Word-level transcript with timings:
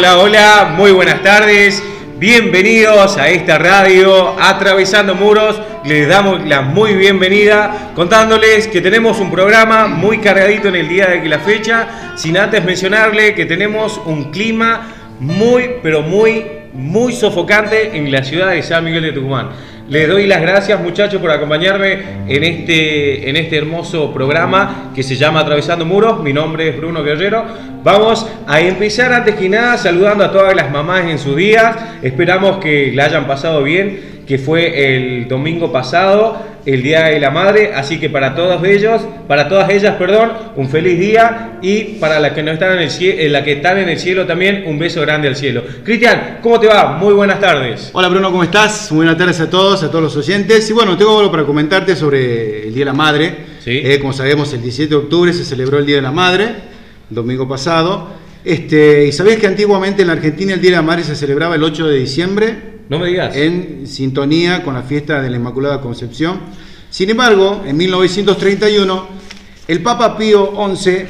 Hola, 0.00 0.16
hola, 0.18 0.74
muy 0.78 0.92
buenas 0.92 1.22
tardes. 1.22 1.82
Bienvenidos 2.18 3.18
a 3.18 3.28
esta 3.28 3.58
radio 3.58 4.34
Atravesando 4.40 5.14
Muros. 5.14 5.60
Les 5.84 6.08
damos 6.08 6.48
la 6.48 6.62
muy 6.62 6.94
bienvenida 6.94 7.92
contándoles 7.94 8.66
que 8.66 8.80
tenemos 8.80 9.20
un 9.20 9.30
programa 9.30 9.88
muy 9.88 10.16
cargadito 10.16 10.68
en 10.68 10.76
el 10.76 10.88
día 10.88 11.08
de 11.08 11.28
la 11.28 11.40
fecha, 11.40 12.14
sin 12.16 12.38
antes 12.38 12.64
mencionarle 12.64 13.34
que 13.34 13.44
tenemos 13.44 14.00
un 14.06 14.30
clima 14.30 14.88
muy, 15.20 15.72
pero 15.82 16.00
muy, 16.00 16.46
muy 16.72 17.12
sofocante 17.12 17.94
en 17.94 18.10
la 18.10 18.24
ciudad 18.24 18.52
de 18.52 18.62
San 18.62 18.86
Miguel 18.86 19.02
de 19.02 19.12
Tucumán. 19.12 19.50
Les 19.90 20.06
doy 20.06 20.28
las 20.28 20.40
gracias 20.40 20.80
muchachos 20.80 21.20
por 21.20 21.32
acompañarme 21.32 21.98
en 22.28 22.44
este, 22.44 23.28
en 23.28 23.34
este 23.34 23.56
hermoso 23.56 24.14
programa 24.14 24.92
que 24.94 25.02
se 25.02 25.16
llama 25.16 25.40
Atravesando 25.40 25.84
Muros. 25.84 26.22
Mi 26.22 26.32
nombre 26.32 26.68
es 26.68 26.76
Bruno 26.76 27.02
Guerrero. 27.02 27.44
Vamos 27.82 28.24
a 28.46 28.60
empezar 28.60 29.12
antes 29.12 29.34
que 29.34 29.48
nada 29.48 29.76
saludando 29.78 30.22
a 30.22 30.30
todas 30.30 30.54
las 30.54 30.70
mamás 30.70 31.06
en 31.06 31.18
sus 31.18 31.34
días. 31.34 31.76
Esperamos 32.02 32.58
que 32.58 32.92
la 32.94 33.06
hayan 33.06 33.26
pasado 33.26 33.64
bien, 33.64 33.98
que 34.30 34.38
fue 34.38 34.94
el 34.94 35.26
domingo 35.26 35.72
pasado 35.72 36.38
el 36.64 36.84
Día 36.84 37.06
de 37.06 37.18
la 37.18 37.32
Madre, 37.32 37.72
así 37.74 37.98
que 37.98 38.08
para 38.08 38.36
todos 38.36 38.62
ellos, 38.62 39.02
para 39.26 39.48
todas 39.48 39.68
ellas, 39.70 39.96
perdón, 39.96 40.30
un 40.54 40.68
feliz 40.68 41.00
día 41.00 41.58
y 41.62 41.98
para 41.98 42.20
las 42.20 42.30
que 42.30 42.44
no 42.44 42.52
están 42.52 42.74
en 42.74 42.78
el 42.78 42.90
cielo, 42.90 43.32
la 43.32 43.42
que 43.42 43.54
están 43.54 43.78
en 43.78 43.88
el 43.88 43.98
cielo 43.98 44.26
también, 44.26 44.62
un 44.68 44.78
beso 44.78 45.00
grande 45.00 45.26
al 45.26 45.34
cielo. 45.34 45.64
Cristian, 45.82 46.38
¿cómo 46.44 46.60
te 46.60 46.68
va? 46.68 46.96
Muy 46.96 47.12
buenas 47.12 47.40
tardes. 47.40 47.90
Hola 47.92 48.06
Bruno, 48.06 48.30
¿cómo 48.30 48.44
estás? 48.44 48.92
Muy 48.92 48.98
buenas 48.98 49.18
tardes 49.18 49.40
a 49.40 49.50
todos, 49.50 49.82
a 49.82 49.90
todos 49.90 50.04
los 50.04 50.16
oyentes. 50.16 50.70
Y 50.70 50.72
bueno, 50.74 50.96
tengo 50.96 51.18
algo 51.18 51.32
para 51.32 51.42
comentarte 51.42 51.96
sobre 51.96 52.68
el 52.68 52.72
Día 52.72 52.82
de 52.82 52.92
la 52.92 52.92
Madre. 52.92 53.34
Sí. 53.58 53.80
Eh, 53.82 53.98
como 53.98 54.12
sabemos, 54.12 54.52
el 54.52 54.62
17 54.62 54.90
de 54.90 54.96
octubre 54.96 55.32
se 55.32 55.44
celebró 55.44 55.76
el 55.76 55.86
Día 55.86 55.96
de 55.96 56.02
la 56.02 56.12
Madre, 56.12 56.44
el 57.10 57.16
domingo 57.16 57.48
pasado. 57.48 58.10
Este, 58.44 59.06
y 59.08 59.10
sabés 59.10 59.40
que 59.40 59.48
antiguamente 59.48 60.02
en 60.02 60.06
la 60.06 60.14
Argentina 60.14 60.54
el 60.54 60.60
Día 60.60 60.70
de 60.70 60.76
la 60.76 60.82
Madre 60.82 61.02
se 61.02 61.16
celebraba 61.16 61.56
el 61.56 61.64
8 61.64 61.88
de 61.88 61.98
diciembre 61.98 62.69
No 62.90 62.98
me 62.98 63.06
digas. 63.06 63.36
en 63.36 63.86
sintonía 63.86 64.64
con 64.64 64.74
la 64.74 64.82
fiesta 64.82 65.22
de 65.22 65.30
la 65.30 65.36
Inmaculada 65.36 65.80
Concepción. 65.80 66.40
Sin 66.90 67.08
embargo, 67.08 67.62
en 67.64 67.76
1931, 67.76 69.06
el 69.68 69.80
Papa 69.80 70.18
Pío 70.18 70.52
XI 70.74 71.04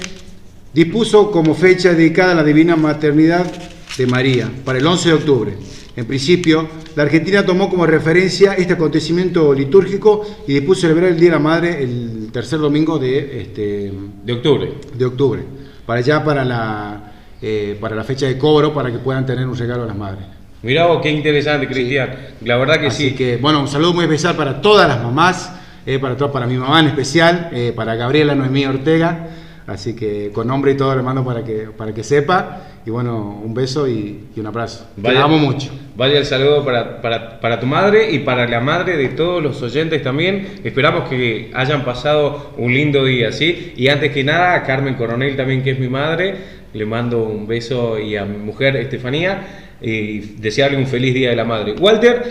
dispuso 0.74 1.30
como 1.30 1.54
fecha 1.54 1.94
dedicada 1.94 2.32
a 2.32 2.34
la 2.34 2.44
divina 2.44 2.76
maternidad 2.76 3.50
de 3.96 4.06
María, 4.06 4.50
para 4.62 4.78
el 4.78 4.86
11 4.86 5.08
de 5.08 5.14
octubre. 5.14 5.54
En 5.96 6.04
principio, 6.04 6.68
la 6.94 7.04
Argentina 7.04 7.46
tomó 7.46 7.70
como 7.70 7.86
referencia 7.86 8.52
este 8.52 8.74
acontecimiento 8.74 9.54
litúrgico 9.54 10.26
y 10.46 10.52
dispuso 10.52 10.82
celebrar 10.82 11.10
el 11.10 11.18
Día 11.18 11.30
de 11.30 11.36
la 11.36 11.40
Madre 11.42 11.82
el 11.82 12.28
tercer 12.30 12.58
domingo 12.58 12.98
de, 12.98 13.40
este, 13.40 13.90
De 14.22 14.32
octubre. 14.34 14.74
de 14.98 15.04
octubre, 15.06 15.42
para 15.86 16.00
allá 16.00 16.22
para 16.22 16.44
la, 16.44 17.12
eh, 17.40 17.78
para 17.80 17.96
la 17.96 18.04
fecha 18.04 18.26
de 18.26 18.36
cobro, 18.36 18.74
para 18.74 18.92
que 18.92 18.98
puedan 18.98 19.24
tener 19.24 19.46
un 19.46 19.56
regalo 19.56 19.84
a 19.84 19.86
las 19.86 19.96
madres. 19.96 20.39
Mirá 20.62 20.86
vos, 20.86 21.00
qué 21.02 21.10
interesante, 21.10 21.66
Cristian. 21.66 22.10
La 22.44 22.56
verdad 22.58 22.78
que 22.80 22.88
Así 22.88 23.10
sí. 23.10 23.14
que, 23.14 23.36
bueno, 23.38 23.60
un 23.60 23.68
saludo 23.68 23.94
muy 23.94 24.04
especial 24.04 24.36
para 24.36 24.60
todas 24.60 24.86
las 24.88 25.02
mamás, 25.02 25.52
eh, 25.86 25.98
para, 25.98 26.16
to- 26.16 26.30
para 26.30 26.46
mi 26.46 26.56
mamá 26.56 26.80
en 26.80 26.86
especial, 26.88 27.48
eh, 27.52 27.72
para 27.74 27.94
Gabriela 27.94 28.34
Noemí 28.34 28.66
Ortega. 28.66 29.28
Así 29.66 29.94
que 29.94 30.30
con 30.34 30.48
nombre 30.48 30.72
y 30.72 30.76
todo 30.76 30.94
le 30.96 31.02
mando 31.02 31.24
para 31.24 31.44
que, 31.44 31.68
para 31.76 31.94
que 31.94 32.02
sepa. 32.02 32.62
Y 32.84 32.90
bueno, 32.90 33.40
un 33.42 33.54
beso 33.54 33.86
y, 33.88 34.28
y 34.34 34.40
un 34.40 34.46
abrazo. 34.46 34.86
Te 35.00 35.12
la 35.12 35.22
amo 35.22 35.38
mucho. 35.38 35.70
Vaya 35.96 36.18
el 36.18 36.24
saludo 36.26 36.64
para, 36.64 37.00
para, 37.00 37.40
para 37.40 37.60
tu 37.60 37.66
madre 37.66 38.10
y 38.10 38.20
para 38.20 38.48
la 38.48 38.60
madre 38.60 38.96
de 38.96 39.08
todos 39.10 39.42
los 39.42 39.62
oyentes 39.62 40.02
también. 40.02 40.60
Esperamos 40.64 41.08
que 41.08 41.50
hayan 41.54 41.84
pasado 41.84 42.52
un 42.58 42.72
lindo 42.74 43.04
día, 43.04 43.32
¿sí? 43.32 43.74
Y 43.76 43.88
antes 43.88 44.12
que 44.12 44.24
nada, 44.24 44.54
a 44.54 44.62
Carmen 44.64 44.94
Coronel 44.94 45.36
también, 45.36 45.62
que 45.62 45.70
es 45.72 45.78
mi 45.78 45.88
madre, 45.88 46.34
le 46.72 46.84
mando 46.86 47.22
un 47.22 47.46
beso 47.46 47.98
y 47.98 48.16
a 48.16 48.24
mi 48.24 48.38
mujer 48.38 48.76
Estefanía 48.76 49.59
y 49.80 50.20
desearle 50.38 50.76
un 50.76 50.86
feliz 50.86 51.14
día 51.14 51.30
de 51.30 51.36
la 51.36 51.44
madre. 51.44 51.74
Walter, 51.78 52.24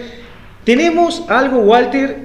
tenemos 0.64 1.24
algo, 1.28 1.60
Walter, 1.60 2.18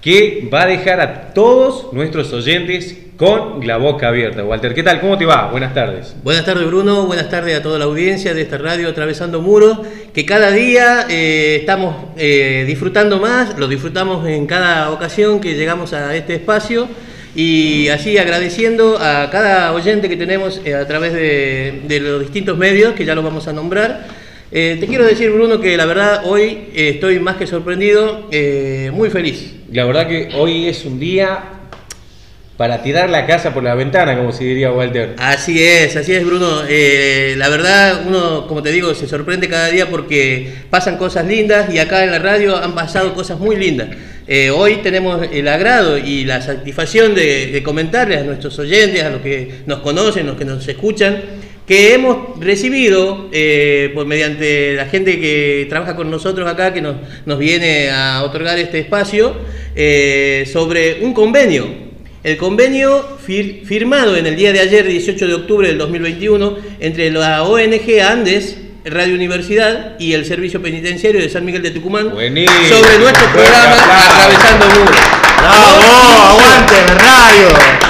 que 0.00 0.48
va 0.52 0.62
a 0.62 0.66
dejar 0.66 1.00
a 1.00 1.34
todos 1.34 1.92
nuestros 1.92 2.32
oyentes 2.32 2.96
con 3.16 3.66
la 3.66 3.78
boca 3.78 4.08
abierta. 4.08 4.44
Walter, 4.44 4.74
¿qué 4.74 4.82
tal? 4.82 5.00
¿Cómo 5.00 5.16
te 5.16 5.24
va? 5.24 5.50
Buenas 5.50 5.72
tardes. 5.72 6.14
Buenas 6.22 6.44
tardes 6.44 6.66
Bruno, 6.66 7.06
buenas 7.06 7.30
tardes 7.30 7.58
a 7.58 7.62
toda 7.62 7.78
la 7.78 7.86
audiencia 7.86 8.34
de 8.34 8.42
esta 8.42 8.58
radio 8.58 8.88
Atravesando 8.88 9.40
Muros, 9.40 9.78
que 10.12 10.26
cada 10.26 10.50
día 10.50 11.06
eh, 11.08 11.56
estamos 11.60 11.96
eh, 12.16 12.64
disfrutando 12.66 13.18
más, 13.18 13.58
lo 13.58 13.68
disfrutamos 13.68 14.26
en 14.28 14.46
cada 14.46 14.90
ocasión 14.90 15.40
que 15.40 15.54
llegamos 15.54 15.92
a 15.94 16.14
este 16.14 16.34
espacio 16.34 16.88
y 17.34 17.88
así 17.88 18.18
agradeciendo 18.18 18.98
a 18.98 19.30
cada 19.30 19.72
oyente 19.72 20.08
que 20.08 20.16
tenemos 20.16 20.60
eh, 20.64 20.74
a 20.74 20.86
través 20.86 21.14
de, 21.14 21.82
de 21.88 22.00
los 22.00 22.20
distintos 22.20 22.58
medios, 22.58 22.94
que 22.94 23.04
ya 23.04 23.14
los 23.14 23.24
vamos 23.24 23.48
a 23.48 23.52
nombrar. 23.52 24.25
Eh, 24.52 24.76
te 24.78 24.86
quiero 24.86 25.04
decir 25.04 25.30
Bruno 25.32 25.60
que 25.60 25.76
la 25.76 25.86
verdad 25.86 26.22
hoy 26.24 26.68
eh, 26.72 26.90
estoy 26.94 27.18
más 27.18 27.36
que 27.36 27.46
sorprendido, 27.46 28.28
eh, 28.30 28.90
muy 28.92 29.10
feliz. 29.10 29.54
La 29.72 29.84
verdad 29.84 30.06
que 30.06 30.28
hoy 30.36 30.68
es 30.68 30.84
un 30.84 31.00
día 31.00 31.56
para 32.56 32.82
tirar 32.82 33.10
la 33.10 33.26
casa 33.26 33.52
por 33.52 33.62
la 33.62 33.74
ventana, 33.74 34.16
como 34.16 34.32
se 34.32 34.44
diría 34.44 34.72
Walter. 34.72 35.14
Así 35.18 35.62
es, 35.62 35.96
así 35.96 36.12
es 36.12 36.24
Bruno. 36.24 36.62
Eh, 36.68 37.34
la 37.36 37.48
verdad, 37.48 38.02
uno, 38.06 38.46
como 38.46 38.62
te 38.62 38.70
digo, 38.72 38.94
se 38.94 39.06
sorprende 39.06 39.48
cada 39.48 39.68
día 39.68 39.90
porque 39.90 40.52
pasan 40.70 40.96
cosas 40.96 41.26
lindas 41.26 41.72
y 41.72 41.78
acá 41.78 42.04
en 42.04 42.12
la 42.12 42.18
radio 42.18 42.56
han 42.56 42.74
pasado 42.74 43.14
cosas 43.14 43.38
muy 43.38 43.56
lindas. 43.56 43.88
Eh, 44.28 44.50
hoy 44.50 44.76
tenemos 44.76 45.26
el 45.30 45.46
agrado 45.48 45.98
y 45.98 46.24
la 46.24 46.40
satisfacción 46.40 47.14
de, 47.14 47.48
de 47.48 47.62
comentarles 47.62 48.20
a 48.20 48.24
nuestros 48.24 48.58
oyentes, 48.58 49.02
a 49.02 49.10
los 49.10 49.20
que 49.20 49.50
nos 49.66 49.80
conocen, 49.80 50.26
los 50.26 50.36
que 50.36 50.44
nos 50.44 50.66
escuchan, 50.66 51.20
que 51.66 51.94
hemos 51.94 52.38
recibido 52.38 53.28
eh, 53.32 53.90
por 53.94 54.06
mediante 54.06 54.74
la 54.74 54.86
gente 54.86 55.18
que 55.20 55.66
trabaja 55.68 55.96
con 55.96 56.10
nosotros 56.10 56.48
acá, 56.48 56.72
que 56.72 56.80
nos, 56.80 56.96
nos 57.24 57.38
viene 57.38 57.90
a 57.90 58.22
otorgar 58.22 58.58
este 58.58 58.78
espacio, 58.78 59.34
eh, 59.74 60.48
sobre 60.52 60.98
un 61.02 61.12
convenio 61.12 61.86
el 62.22 62.36
convenio 62.38 63.18
fir- 63.24 63.64
firmado 63.64 64.16
en 64.16 64.26
el 64.26 64.34
día 64.34 64.52
de 64.52 64.58
ayer, 64.58 64.84
18 64.84 65.28
de 65.28 65.34
octubre 65.34 65.68
del 65.68 65.78
2021, 65.78 66.56
entre 66.80 67.12
la 67.12 67.44
ONG 67.44 68.00
Andes, 68.04 68.56
Radio 68.84 69.14
Universidad 69.14 69.94
y 70.00 70.12
el 70.12 70.24
Servicio 70.24 70.60
Penitenciario 70.60 71.20
de 71.20 71.28
San 71.28 71.44
Miguel 71.44 71.62
de 71.62 71.70
Tucumán 71.70 72.10
Buenísimo. 72.10 72.58
sobre 72.80 72.98
nuestro 72.98 73.28
programa. 73.30 73.76
Atravesando 73.76 74.66
Muros. 74.66 74.96
¡Bravo! 75.38 76.40
¡Aguante, 76.40 76.74
radio! 76.94 77.85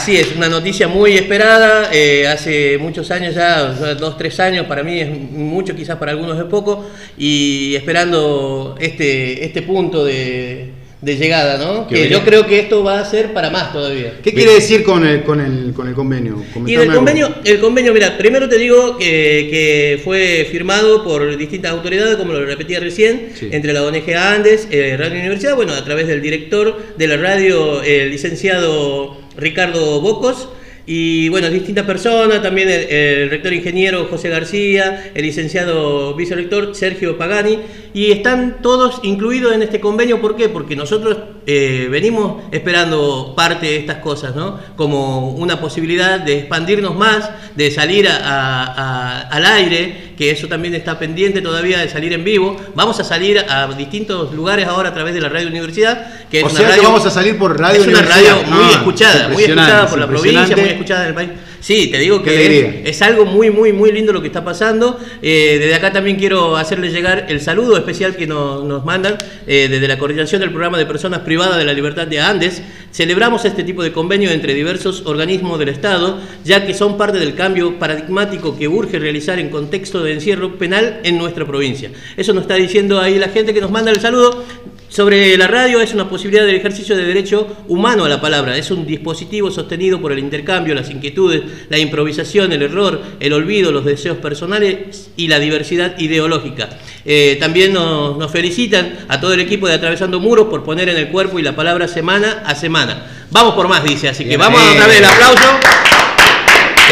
Así 0.00 0.16
es, 0.16 0.34
una 0.34 0.48
noticia 0.48 0.88
muy 0.88 1.18
esperada, 1.18 1.90
eh, 1.92 2.26
hace 2.26 2.78
muchos 2.78 3.10
años 3.10 3.34
ya, 3.34 3.66
dos, 3.96 4.16
tres 4.16 4.40
años, 4.40 4.64
para 4.64 4.82
mí 4.82 4.98
es 4.98 5.10
mucho, 5.10 5.76
quizás 5.76 5.98
para 5.98 6.12
algunos 6.12 6.38
es 6.38 6.44
poco, 6.44 6.88
y 7.18 7.74
esperando 7.76 8.76
este, 8.80 9.44
este 9.44 9.60
punto 9.60 10.02
de, 10.02 10.70
de 11.02 11.16
llegada, 11.16 11.56
¿no? 11.56 11.86
Que 11.88 12.10
yo 12.10 12.22
creo 12.24 12.46
que 12.46 12.58
esto 12.58 12.84
va 12.84 13.00
a 13.00 13.04
ser 13.06 13.32
para 13.32 13.48
más 13.48 13.72
todavía. 13.72 14.18
¿Qué 14.22 14.34
quiere 14.34 14.52
decir 14.52 14.82
con 14.82 15.06
el, 15.06 15.22
con 15.22 15.40
el, 15.40 15.72
con 15.72 15.88
el 15.88 15.94
convenio? 15.94 16.42
Y 16.42 16.52
Comentame 16.52 16.74
el 16.74 16.80
algo. 16.82 16.94
convenio, 16.96 17.34
el 17.44 17.58
convenio, 17.60 17.94
mira, 17.94 18.18
primero 18.18 18.48
te 18.50 18.58
digo 18.58 18.98
que, 18.98 19.48
que 19.50 20.00
fue 20.04 20.46
firmado 20.50 21.02
por 21.02 21.36
distintas 21.38 21.72
autoridades, 21.72 22.16
como 22.16 22.34
lo 22.34 22.44
repetía 22.44 22.80
recién, 22.80 23.30
Sí. 23.34 23.48
entre 23.50 23.72
la 23.72 23.82
ONG 23.82 24.12
Andes, 24.14 24.68
eh, 24.70 24.94
Radio 24.98 25.18
Universidad, 25.20 25.56
bueno, 25.56 25.72
a 25.72 25.82
través 25.84 26.06
del 26.06 26.20
director 26.20 26.78
de 26.98 27.06
la 27.06 27.16
radio, 27.16 27.82
el 27.82 28.10
licenciado 28.10 29.16
Ricardo 29.38 30.00
Bocos, 30.02 30.48
y 30.86 31.28
bueno, 31.28 31.48
distintas 31.50 31.84
personas, 31.86 32.42
también 32.42 32.68
el, 32.68 33.30
rector 33.30 33.52
ingeniero 33.52 34.06
José 34.10 34.28
García, 34.28 35.10
el 35.14 35.22
licenciado 35.22 36.14
vicerrector 36.14 36.74
Sergio 36.74 37.16
Pagani, 37.18 37.58
y 37.94 38.10
están 38.12 38.58
todos 38.62 39.00
incluidos 39.02 39.52
en 39.54 39.62
este 39.62 39.80
convenio, 39.80 40.20
¿por 40.20 40.36
qué? 40.36 40.48
Porque 40.48 40.76
nosotros 40.76 41.16
eh, 41.46 41.88
venimos 41.90 42.42
esperando 42.52 43.34
parte 43.36 43.66
de 43.66 43.76
estas 43.76 43.98
cosas, 43.98 44.34
¿no? 44.34 44.58
Como 44.76 45.30
una 45.32 45.60
posibilidad 45.60 46.20
de 46.20 46.38
expandirnos 46.38 46.94
más, 46.96 47.30
de 47.56 47.70
salir 47.70 48.08
a- 48.08 49.22
al 49.28 49.44
aire, 49.46 50.09
que 50.20 50.30
eso 50.30 50.48
también 50.48 50.74
está 50.74 50.98
pendiente 50.98 51.40
todavía 51.40 51.78
de 51.78 51.88
salir 51.88 52.12
en 52.12 52.22
vivo. 52.22 52.54
Vamos 52.74 53.00
a 53.00 53.04
salir 53.04 53.38
a 53.38 53.66
distintos 53.68 54.34
lugares 54.34 54.68
ahora 54.68 54.90
a 54.90 54.92
través 54.92 55.14
de 55.14 55.20
la 55.22 55.30
radio 55.30 55.48
universidad, 55.48 56.26
que 56.30 56.40
es 56.40 56.44
O 56.44 56.48
una 56.50 56.58
sea 56.58 56.74
que 56.74 56.82
vamos 56.82 57.06
a 57.06 57.10
salir 57.10 57.38
por 57.38 57.58
radio 57.58 57.80
es 57.80 57.86
una 57.86 58.02
radio 58.02 58.36
muy 58.48 58.64
Ah, 58.64 58.70
escuchada, 58.72 59.28
muy 59.28 59.44
escuchada 59.44 59.86
por 59.86 59.98
la 59.98 60.06
provincia, 60.06 60.54
muy 60.54 60.68
escuchada 60.68 61.04
en 61.04 61.08
el 61.08 61.14
país. 61.14 61.30
Sí, 61.60 61.88
te 61.88 61.98
digo 61.98 62.22
que 62.22 62.82
es, 62.84 62.96
es 62.96 63.02
algo 63.02 63.26
muy, 63.26 63.50
muy, 63.50 63.72
muy 63.72 63.92
lindo 63.92 64.12
lo 64.12 64.22
que 64.22 64.28
está 64.28 64.42
pasando. 64.42 64.98
Eh, 65.20 65.58
desde 65.60 65.74
acá 65.74 65.92
también 65.92 66.16
quiero 66.16 66.56
hacerle 66.56 66.90
llegar 66.90 67.26
el 67.28 67.40
saludo 67.40 67.76
especial 67.76 68.16
que 68.16 68.26
nos, 68.26 68.64
nos 68.64 68.84
mandan 68.84 69.18
eh, 69.46 69.68
desde 69.70 69.86
la 69.86 69.98
coordinación 69.98 70.40
del 70.40 70.50
programa 70.50 70.78
de 70.78 70.86
personas 70.86 71.20
privadas 71.20 71.58
de 71.58 71.66
la 71.66 71.74
libertad 71.74 72.06
de 72.06 72.18
Andes. 72.18 72.62
Celebramos 72.92 73.44
este 73.44 73.62
tipo 73.62 73.82
de 73.82 73.92
convenio 73.92 74.30
entre 74.30 74.54
diversos 74.54 75.02
organismos 75.04 75.58
del 75.58 75.68
Estado, 75.68 76.18
ya 76.44 76.66
que 76.66 76.72
son 76.72 76.96
parte 76.96 77.18
del 77.18 77.34
cambio 77.34 77.78
paradigmático 77.78 78.56
que 78.56 78.66
urge 78.66 78.98
realizar 78.98 79.38
en 79.38 79.50
contexto 79.50 80.02
de 80.02 80.14
encierro 80.14 80.56
penal 80.56 81.00
en 81.04 81.18
nuestra 81.18 81.46
provincia. 81.46 81.90
Eso 82.16 82.32
nos 82.32 82.42
está 82.42 82.54
diciendo 82.54 82.98
ahí 82.98 83.18
la 83.18 83.28
gente 83.28 83.52
que 83.52 83.60
nos 83.60 83.70
manda 83.70 83.90
el 83.90 84.00
saludo. 84.00 84.44
Sobre 84.90 85.36
la 85.36 85.46
radio 85.46 85.80
es 85.80 85.94
una 85.94 86.08
posibilidad 86.08 86.44
del 86.44 86.56
ejercicio 86.56 86.96
de 86.96 87.04
derecho 87.04 87.46
humano 87.68 88.04
a 88.04 88.08
la 88.08 88.20
palabra, 88.20 88.56
es 88.56 88.72
un 88.72 88.84
dispositivo 88.84 89.48
sostenido 89.48 90.00
por 90.00 90.10
el 90.10 90.18
intercambio, 90.18 90.74
las 90.74 90.90
inquietudes, 90.90 91.42
la 91.68 91.78
improvisación, 91.78 92.52
el 92.52 92.62
error, 92.62 93.00
el 93.20 93.32
olvido, 93.32 93.70
los 93.70 93.84
deseos 93.84 94.18
personales 94.18 95.10
y 95.16 95.28
la 95.28 95.38
diversidad 95.38 95.96
ideológica. 95.96 96.70
Eh, 97.04 97.36
también 97.38 97.72
nos, 97.72 98.18
nos 98.18 98.32
felicitan 98.32 98.98
a 99.06 99.20
todo 99.20 99.32
el 99.32 99.40
equipo 99.40 99.68
de 99.68 99.74
Atravesando 99.74 100.18
Muros 100.18 100.48
por 100.48 100.64
poner 100.64 100.88
en 100.88 100.96
el 100.96 101.06
cuerpo 101.08 101.38
y 101.38 101.42
la 101.42 101.54
palabra 101.54 101.86
semana 101.86 102.42
a 102.44 102.56
semana. 102.56 103.06
Vamos 103.30 103.54
por 103.54 103.68
más, 103.68 103.84
dice, 103.84 104.08
así 104.08 104.24
que 104.24 104.30
Bien, 104.30 104.40
vamos 104.40 104.60
bien. 104.60 104.72
otra 104.72 104.88
vez 104.88 104.98
el 104.98 105.04
aplauso. 105.04 105.99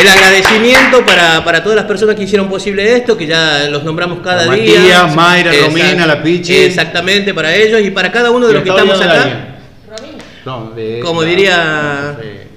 El 0.00 0.06
agradecimiento 0.08 1.04
para, 1.04 1.44
para 1.44 1.62
todas 1.62 1.76
las 1.76 1.84
personas 1.86 2.14
que 2.14 2.22
hicieron 2.22 2.48
posible 2.48 2.96
esto, 2.96 3.16
que 3.16 3.26
ya 3.26 3.68
los 3.70 3.82
nombramos 3.84 4.20
cada 4.20 4.50
A 4.50 4.54
día. 4.54 4.78
Matías, 4.80 5.14
Mayra. 5.14 5.52
Romina, 5.66 6.06
la 6.06 6.22
Pichi. 6.22 6.54
Exactamente, 6.56 7.34
para 7.34 7.54
ellos 7.54 7.80
y 7.82 7.90
para 7.90 8.10
cada 8.12 8.30
uno 8.30 8.46
de 8.46 8.52
los 8.54 8.62
que 8.62 8.70
estamos 8.70 9.00
acá. 9.00 9.56
No, 10.44 10.70
de- 10.70 11.00
Como 11.00 11.22
no, 11.22 11.28
diría- 11.28 12.16
No, 12.16 12.47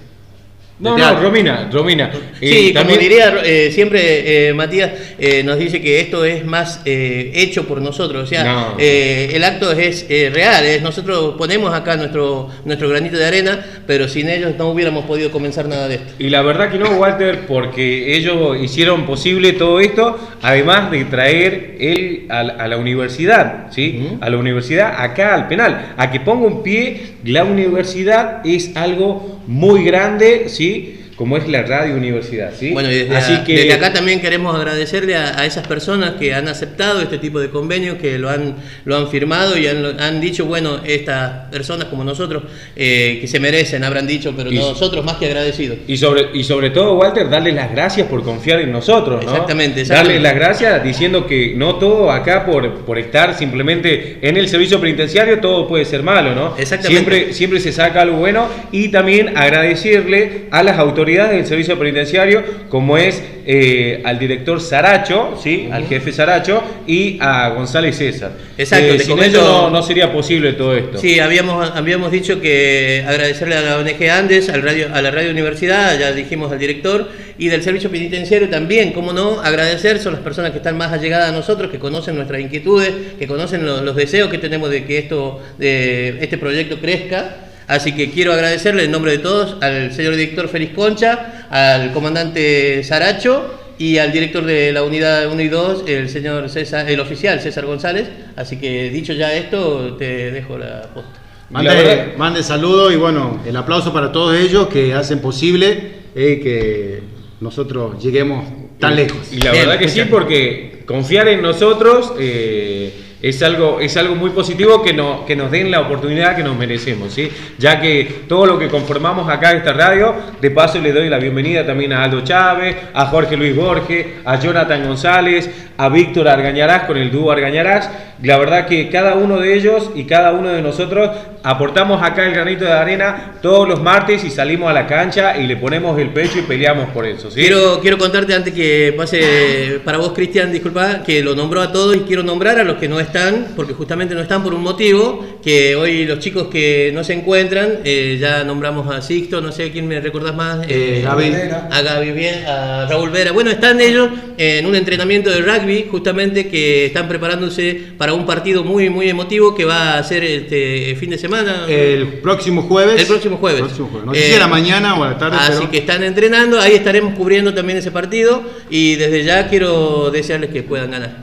no, 0.82 0.96
teatro. 0.96 1.22
Romina, 1.24 1.70
Romina. 1.72 2.12
Sí, 2.40 2.70
Eh, 2.70 2.74
como 2.76 2.96
diría 2.98 3.36
eh, 3.46 3.72
siempre 3.72 4.50
eh, 4.50 4.54
Matías, 4.54 4.92
eh, 5.20 5.44
nos 5.44 5.58
dice 5.60 5.80
que 5.82 6.00
esto 6.00 6.26
es 6.26 6.44
más 6.46 6.82
eh, 6.86 7.32
hecho 7.36 7.68
por 7.68 7.82
nosotros. 7.82 8.24
O 8.24 8.28
sea, 8.28 8.44
No. 8.44 8.76
eh, 8.80 9.30
el 9.34 9.44
acto 9.44 9.72
es 9.72 10.06
real. 10.34 10.66
Es, 10.66 10.82
nosotros 10.82 11.36
ponemos 11.38 11.74
acá 11.74 11.96
nuestro, 11.98 12.50
nuestro 12.66 12.90
granito 12.90 13.18
de 13.18 13.26
arena, 13.26 13.66
pero 13.86 14.08
sin 14.08 14.28
ellos 14.30 14.54
no 14.58 14.70
hubiéramos 14.70 15.06
podido 15.06 15.32
comenzar 15.32 15.68
nada 15.68 15.88
de 15.88 15.96
esto. 15.96 16.14
Y 16.20 16.30
la 16.30 16.42
verdad 16.42 16.72
que 16.72 16.78
no, 16.80 16.90
Walter, 16.92 17.46
porque 17.48 18.16
ellos 18.16 18.58
hicieron 18.62 19.06
posible 19.06 19.54
todo 19.54 19.80
esto, 19.80 20.18
además 20.42 20.90
de 20.92 21.06
traer 21.06 21.76
él 21.80 22.26
a, 22.30 22.44
la- 22.44 22.54
a 22.54 22.68
la 22.68 22.78
universidad, 22.78 23.72
¿sí? 23.72 24.08
A 24.22 24.30
la 24.30 24.38
universidad, 24.38 24.94
acá 24.98 25.36
al 25.36 25.48
penal. 25.48 25.94
A 25.98 26.10
que 26.12 26.20
ponga 26.20 26.48
un 26.48 26.64
pie, 26.64 27.02
la 27.24 27.44
universidad 27.44 28.46
es 28.46 28.76
algo 28.76 29.40
muy 29.48 29.84
grande, 29.84 30.46
¿sí? 30.50 31.01
Como 31.16 31.38
es 31.38 31.48
la 31.48 31.62
radio 31.64 31.96
universidad, 31.96 32.52
¿sí? 32.58 32.72
Bueno, 32.72 32.90
y 32.92 32.96
desde, 32.96 33.16
Así 33.16 33.34
a- 33.34 33.44
que 33.44 33.54
desde 33.56 33.74
acá 33.74 33.94
también 33.94 34.22
queremos 34.22 34.56
agradecerle 34.56 35.16
a, 35.16 35.40
a 35.40 35.46
esas 35.46 35.68
personas 35.68 36.14
que 36.20 36.34
han 36.34 36.48
aceptado 36.48 37.02
este 37.02 37.18
tipo 37.20 37.40
de 37.40 37.50
convenio, 37.50 37.98
que 37.98 38.18
lo 38.18 38.30
han, 38.30 38.56
lo 38.86 38.98
han 38.98 39.08
firmado 39.10 39.58
y 39.58 39.68
han, 39.68 40.00
han 40.00 40.20
dicho, 40.22 40.46
bueno, 40.46 40.80
estas 40.86 41.50
personas 41.52 41.86
como 41.88 42.04
nosotros, 42.04 42.44
eh, 42.76 43.18
que 43.22 43.28
se 43.28 43.40
merecen, 43.40 43.84
habrán 43.84 44.08
dicho, 44.08 44.34
pero 44.36 44.52
Y- 44.52 44.56
nosotros 44.56 45.06
más 45.06 45.18
que 45.18 45.26
agradecidos. 45.28 45.78
Y 45.88 45.98
sobre, 45.98 46.30
y 46.34 46.44
sobre 46.44 46.70
todo, 46.72 46.96
Walter, 46.96 47.30
darle 47.30 47.52
las 47.52 47.72
gracias 47.72 48.08
por 48.08 48.24
confiar 48.24 48.60
en 48.62 48.72
nosotros, 48.72 49.24
¿no? 49.24 49.30
Exactamente, 49.32 49.84
Darle 49.84 50.16
exactamente. 50.16 50.20
las 50.22 50.36
gracias 50.36 50.84
diciendo 50.84 51.28
que 51.28 51.54
no 51.56 51.76
todo 51.76 52.10
acá 52.12 52.46
por, 52.46 52.80
por 52.86 52.98
estar 52.98 53.38
simplemente 53.38 54.18
en 54.22 54.38
el 54.38 54.48
servicio 54.48 54.80
penitenciario, 54.82 55.40
todo 55.40 55.68
puede 55.68 55.86
ser 55.86 56.02
malo, 56.04 56.34
¿no? 56.34 56.56
Exactamente. 56.58 56.88
Siempre, 56.88 57.34
siempre 57.34 57.60
se 57.60 57.72
saca 57.72 58.02
algo 58.02 58.18
bueno 58.18 58.48
y 58.72 58.88
también 58.90 59.38
agradecerle 59.38 60.44
a 60.52 60.64
las 60.64 60.78
autoridades 60.80 61.11
del 61.20 61.46
servicio 61.46 61.78
penitenciario, 61.78 62.44
como 62.70 62.98
es 62.98 63.22
eh, 63.46 64.02
al 64.06 64.20
director 64.20 64.62
Saracho, 64.62 65.38
¿sí? 65.42 65.68
Al 65.72 65.86
jefe 65.88 66.12
Saracho 66.12 66.64
y 66.88 67.18
a 67.20 67.50
González 67.50 67.98
César. 67.98 68.32
Exacto, 68.58 68.86
Eh, 68.94 68.98
te 68.98 69.04
sin 69.04 69.16
comento- 69.18 69.38
ellos 69.40 69.44
no, 69.44 69.70
no 69.70 69.84
sería 69.84 70.12
posible 70.14 70.54
todo 70.54 70.76
esto. 70.76 70.98
Sí, 71.00 71.20
habíamos, 71.20 71.72
habíamos 71.76 72.12
dicho 72.12 72.40
que 72.40 73.04
agradecerle 73.08 73.56
a 73.56 73.62
la 73.62 73.78
ONG 73.78 74.10
Andes, 74.10 74.50
al 74.50 74.62
radio, 74.62 74.88
a 74.94 75.02
la 75.02 75.12
Radio 75.12 75.32
Universidad, 75.32 76.00
ya 76.00 76.12
dijimos 76.12 76.52
al 76.52 76.60
director, 76.60 77.10
y 77.38 77.48
del 77.48 77.64
servicio 77.64 77.90
penitenciario 77.90 78.50
también, 78.50 78.92
cómo 78.94 79.12
no, 79.14 79.42
agradecer, 79.42 80.00
son 80.00 80.14
las 80.14 80.22
personas 80.22 80.52
que 80.52 80.58
están 80.58 80.78
más 80.78 80.92
allegadas 80.94 81.30
a 81.30 81.32
nosotros, 81.32 81.72
que 81.72 81.80
conocen 81.80 82.16
nuestras 82.16 82.40
inquietudes, 82.42 82.92
que 83.18 83.26
conocen 83.28 83.66
lo- 83.66 83.82
los, 83.82 83.96
deseos 83.96 84.30
que 84.30 84.38
tenemos 84.38 84.70
de 84.70 84.86
que 84.86 85.00
esto, 85.00 85.42
de 85.58 86.18
este 86.22 86.38
proyecto 86.38 86.78
crezca. 86.80 87.48
Así 87.72 87.94
que 87.94 88.12
quiero 88.12 88.34
agradecerle 88.34 88.84
en 88.84 88.92
nombre 88.92 89.14
de 89.14 89.20
todos 89.20 89.56
al 89.62 89.94
señor 89.94 90.18
director 90.18 90.50
Félix 90.50 90.74
Concha, 90.74 91.48
al 91.50 91.94
comandante 91.94 92.84
Saracho 92.84 93.50
y 93.78 93.98
al 93.98 94.12
director 94.12 94.44
de 94.44 94.74
la 94.74 94.84
unidad 94.84 95.32
1 95.32 95.42
y 95.42 95.48
2, 95.48 95.84
el 95.88 96.10
señor 96.10 96.50
César, 96.50 96.90
el 96.92 97.00
oficial 97.00 97.40
César 97.40 97.66
González. 97.66 98.10
Así 98.36 98.58
que 98.58 98.90
dicho 98.90 99.14
ya 99.14 99.34
esto, 99.34 99.96
te 99.96 100.32
dejo 100.32 100.58
la 100.58 100.82
posta. 100.94 101.12
Mande, 101.50 102.14
mande 102.18 102.44
saludos 102.44 102.92
y 102.92 102.98
bueno, 102.98 103.40
el 103.48 103.56
aplauso 103.56 103.94
para 103.94 104.12
todos 104.12 104.36
ellos 104.36 104.68
que 104.68 104.94
hacen 104.94 105.20
posible 105.20 105.94
eh, 106.14 106.42
que 106.44 107.04
nosotros 107.40 108.04
lleguemos 108.04 108.50
tan 108.80 108.98
lejos. 108.98 109.32
Y 109.32 109.38
la 109.38 109.54
Bien, 109.54 109.68
verdad 109.68 109.80
que 109.80 109.88
sí, 109.88 110.02
porque 110.10 110.84
confiar 110.86 111.30
en 111.30 111.42
nosotros 111.42 112.12
eh, 112.20 112.92
es, 113.22 113.42
algo, 113.44 113.80
es 113.80 113.96
algo 113.98 114.16
muy 114.16 114.32
positivo 114.32 114.82
que, 114.82 114.94
no, 114.94 115.26
que 115.26 115.36
nos 115.36 115.52
den 115.52 115.70
la 115.70 115.82
oportunidad 115.82 116.36
que 116.36 116.44
nos 116.44 116.58
merecemos, 116.58 117.14
¿sí? 117.14 117.30
Ya 117.58 117.80
que 117.80 118.24
todo 118.28 118.46
lo 118.46 118.58
que 118.58 118.68
conformamos 118.68 119.30
acá 119.30 119.52
en 119.52 119.58
esta 119.58 119.74
radio, 119.74 120.16
de 120.40 120.52
paso 120.52 120.80
le 120.80 120.92
doy 120.92 121.10
la 121.10 121.18
bienvenida 121.18 121.66
también 121.66 121.94
a 121.94 122.04
Aldo 122.04 122.22
Chávez, 122.22 122.76
a 122.94 123.06
Jorge 123.06 123.38
Luis 123.38 123.56
Borges, 123.56 124.06
a 124.26 124.40
Jonathan 124.40 124.88
González, 124.88 125.50
a 125.78 125.90
Víctor 125.90 126.28
Argañarás 126.28 126.84
con 126.84 126.98
el 126.98 127.12
dúo 127.12 127.32
Argañarás. 127.32 127.90
La 128.24 128.38
verdad 128.38 128.68
que 128.68 128.90
cada 128.90 129.16
uno 129.16 129.40
de 129.40 129.56
ellos 129.56 129.90
y 129.96 130.04
cada 130.04 130.32
uno 130.32 130.50
de 130.50 130.62
nosotros 130.62 131.10
aportamos 131.44 132.04
acá 132.04 132.28
el 132.28 132.34
granito 132.34 132.66
de 132.66 132.72
arena 132.72 133.34
todos 133.42 133.68
los 133.68 133.82
martes 133.82 134.24
y 134.24 134.30
salimos 134.30 134.70
a 134.70 134.74
la 134.74 134.86
cancha 134.86 135.38
y 135.38 135.48
le 135.48 135.58
ponemos 135.58 135.98
el 136.00 136.10
pecho 136.10 136.40
y 136.40 136.44
peleamos 136.44 136.90
por 136.90 137.06
eso, 137.06 137.32
¿sí? 137.32 137.42
Quiero, 137.42 137.80
quiero 137.82 137.98
contarte 137.98 138.36
antes 138.36 138.54
que 138.54 138.94
pase 138.96 139.82
para 139.84 139.98
vos, 139.98 140.12
Cristian, 140.14 140.52
disculpa, 140.52 141.02
que 141.04 141.24
lo 141.24 141.36
nombró 141.36 141.62
a 141.62 141.72
todos 141.72 141.96
y 141.96 142.00
quiero 142.02 142.22
nombrar 142.22 142.60
a 142.60 142.64
los 142.64 142.78
que 142.78 142.88
no 142.88 143.00
están, 143.00 143.54
porque 143.56 143.74
justamente 143.74 144.14
no 144.14 144.22
están 144.22 144.44
por 144.44 144.54
un 144.54 144.62
motivo, 144.62 145.26
que 145.44 145.76
hoy 145.76 146.06
los 146.06 146.20
chicos 146.20 146.48
que 146.48 146.92
no 146.94 147.04
se 147.04 147.14
encuentran, 147.14 147.80
eh, 147.84 148.18
ya 148.20 148.44
nombramos 148.44 148.94
a 148.94 149.02
Sixto, 149.02 149.42
no 149.42 149.52
sé 149.52 149.72
quién 149.72 149.88
me 149.88 150.00
recordás 150.00 150.36
más. 150.36 150.60
Eh, 150.68 151.02
Gaby. 151.04 151.34
A 151.72 151.82
Gaby, 151.82 152.12
bien, 152.12 152.46
a 152.46 152.86
Raúl 152.88 153.10
Vera. 153.10 153.32
Bueno, 153.32 153.50
están 153.50 153.82
ellos 153.82 154.10
en 154.38 154.66
un 154.66 154.76
entrenamiento 154.76 155.32
de 155.32 155.42
rugby, 155.42 155.88
justamente 155.90 156.48
que 156.48 156.86
están 156.86 157.08
preparándose 157.08 157.82
para 157.98 158.11
un 158.14 158.26
partido 158.26 158.64
muy, 158.64 158.90
muy 158.90 159.10
emotivo 159.10 159.54
que 159.56 159.66
va 159.66 159.98
a 159.98 160.04
ser 160.04 160.24
este 160.24 160.96
fin 161.00 161.10
de 161.10 161.18
semana. 161.18 161.66
El 161.68 162.08
próximo 162.22 162.64
jueves. 162.64 163.00
El 163.02 163.08
próximo 163.08 163.38
jueves. 163.38 163.62
Próximo 163.62 163.88
jueves. 163.90 164.06
No 164.08 164.14
sé 164.14 164.20
Eh, 164.26 164.30
si 164.30 164.36
a 164.36 164.40
la 164.40 164.48
mañana 164.48 164.96
o 165.00 165.04
a 165.04 165.10
la 165.12 165.18
tarde. 165.18 165.38
Así 165.40 165.54
pero- 165.60 165.72
que 165.72 165.78
están 165.80 166.04
entrenando, 166.04 166.60
ahí 166.60 166.74
estaremos 166.74 167.14
cubriendo 167.16 167.54
también 167.54 167.78
ese 167.80 167.92
partido 167.92 168.42
y 168.70 168.96
desde 168.96 169.24
ya 169.24 169.48
quiero 169.48 170.10
desearles 170.12 170.50
que 170.52 170.64
puedan 170.64 170.92
ganar. 170.92 171.16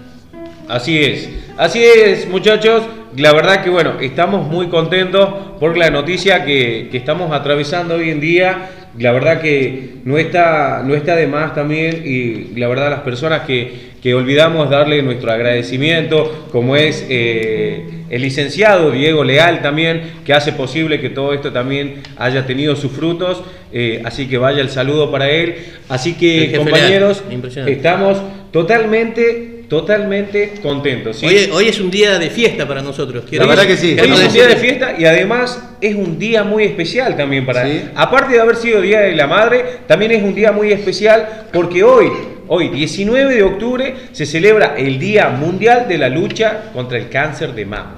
Así 0.68 0.98
es, 0.98 1.28
así 1.56 1.82
es 1.82 2.28
muchachos, 2.28 2.82
la 3.16 3.32
verdad 3.32 3.64
que 3.64 3.70
bueno, 3.70 3.94
estamos 4.00 4.46
muy 4.46 4.68
contentos 4.68 5.26
por 5.58 5.78
la 5.78 5.88
noticia 5.90 6.44
que, 6.44 6.88
que 6.90 6.98
estamos 6.98 7.32
atravesando 7.32 7.94
hoy 7.94 8.10
en 8.10 8.20
día, 8.20 8.70
la 8.98 9.12
verdad 9.12 9.40
que 9.40 9.90
no 10.04 10.18
está, 10.18 10.82
no 10.84 10.94
está 10.94 11.14
de 11.16 11.26
más 11.26 11.54
también 11.54 12.02
y 12.04 12.58
la 12.58 12.68
verdad 12.68 12.90
las 12.90 13.00
personas 13.00 13.42
que, 13.42 13.88
que 14.02 14.14
olvidamos 14.14 14.70
darle 14.70 15.02
nuestro 15.02 15.30
agradecimiento, 15.30 16.48
como 16.50 16.76
es 16.76 17.06
eh, 17.08 17.84
el 18.10 18.22
licenciado 18.22 18.90
Diego 18.90 19.24
Leal 19.24 19.62
también, 19.62 20.02
que 20.24 20.32
hace 20.32 20.52
posible 20.52 21.00
que 21.00 21.10
todo 21.10 21.32
esto 21.32 21.52
también 21.52 22.02
haya 22.16 22.46
tenido 22.46 22.74
sus 22.76 22.92
frutos, 22.92 23.42
eh, 23.72 24.02
así 24.04 24.26
que 24.28 24.38
vaya 24.38 24.60
el 24.60 24.70
saludo 24.70 25.10
para 25.10 25.30
él, 25.30 25.56
así 25.88 26.14
que 26.14 26.52
compañeros, 26.56 27.22
estamos 27.66 28.20
totalmente 28.52 29.57
totalmente 29.68 30.54
contentos. 30.62 31.18
¿sí? 31.18 31.26
Hoy, 31.26 31.50
hoy 31.52 31.68
es 31.68 31.78
un 31.80 31.90
día 31.90 32.18
de 32.18 32.30
fiesta 32.30 32.66
para 32.66 32.82
nosotros. 32.82 33.24
Quiero 33.28 33.44
La 33.44 33.50
verdad 33.50 33.66
que 33.66 33.76
sí. 33.76 33.96
Hoy 34.00 34.10
es 34.10 34.26
un 34.26 34.32
día 34.32 34.46
de 34.46 34.56
fiesta 34.56 34.94
y 34.98 35.04
además 35.04 35.62
es 35.80 35.94
un 35.94 36.18
día 36.18 36.42
muy 36.44 36.64
especial 36.64 37.16
también 37.16 37.44
para 37.44 37.66
Sí. 37.66 37.84
Aparte 37.94 38.34
de 38.34 38.40
haber 38.40 38.56
sido 38.56 38.80
Día 38.80 39.00
de 39.00 39.14
la 39.14 39.26
Madre, 39.26 39.64
también 39.86 40.12
es 40.12 40.22
un 40.22 40.34
día 40.34 40.52
muy 40.52 40.72
especial 40.72 41.46
porque 41.52 41.82
hoy, 41.82 42.08
hoy 42.46 42.68
19 42.68 43.34
de 43.34 43.42
octubre, 43.42 43.94
se 44.12 44.26
celebra 44.26 44.74
el 44.76 44.98
Día 44.98 45.28
Mundial 45.30 45.86
de 45.88 45.98
la 45.98 46.08
Lucha 46.08 46.70
contra 46.72 46.98
el 46.98 47.08
Cáncer 47.08 47.52
de 47.54 47.66
Mama. 47.66 47.96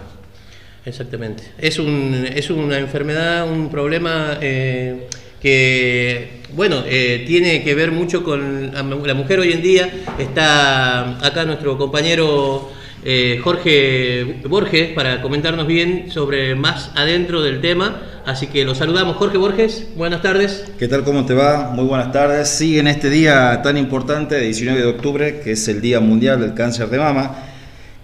Exactamente. 0.84 1.44
Es, 1.58 1.78
un, 1.78 2.26
es 2.34 2.50
una 2.50 2.78
enfermedad, 2.78 3.48
un 3.48 3.70
problema 3.70 4.38
eh, 4.40 5.06
que, 5.40 6.40
bueno, 6.54 6.82
eh, 6.86 7.24
tiene 7.26 7.62
que 7.62 7.74
ver 7.74 7.92
mucho 7.92 8.22
con 8.22 8.72
la 8.74 8.82
mu- 8.82 9.04
la 9.06 9.14
mujer 9.14 9.40
hoy 9.40 9.52
en 9.52 9.62
día. 9.62 9.90
Está 10.18 11.24
acá 11.26 11.44
nuestro 11.44 11.78
compañero 11.78 12.70
eh, 13.04 13.40
Jorge 13.42 14.36
Borges 14.46 14.90
para 14.92 15.22
comentarnos 15.22 15.66
bien 15.66 16.10
sobre 16.10 16.54
más 16.54 16.90
adentro 16.94 17.42
del 17.42 17.60
tema. 17.60 18.02
Así 18.26 18.48
que 18.48 18.64
lo 18.64 18.74
saludamos. 18.74 19.16
Jorge 19.16 19.38
Borges, 19.38 19.86
buenas 19.96 20.20
tardes. 20.20 20.66
¿Qué 20.78 20.86
tal? 20.88 21.04
¿Cómo 21.04 21.24
te 21.24 21.32
va? 21.34 21.70
Muy 21.74 21.84
buenas 21.86 22.12
tardes. 22.12 22.48
Sí, 22.48 22.78
en 22.78 22.86
este 22.86 23.08
día 23.08 23.60
tan 23.62 23.78
importante, 23.78 24.38
19 24.38 24.78
de 24.80 24.86
octubre, 24.86 25.40
que 25.42 25.52
es 25.52 25.66
el 25.68 25.80
Día 25.80 26.00
Mundial 26.00 26.40
del 26.40 26.52
Cáncer 26.52 26.88
de 26.90 26.98
Mama, 26.98 27.34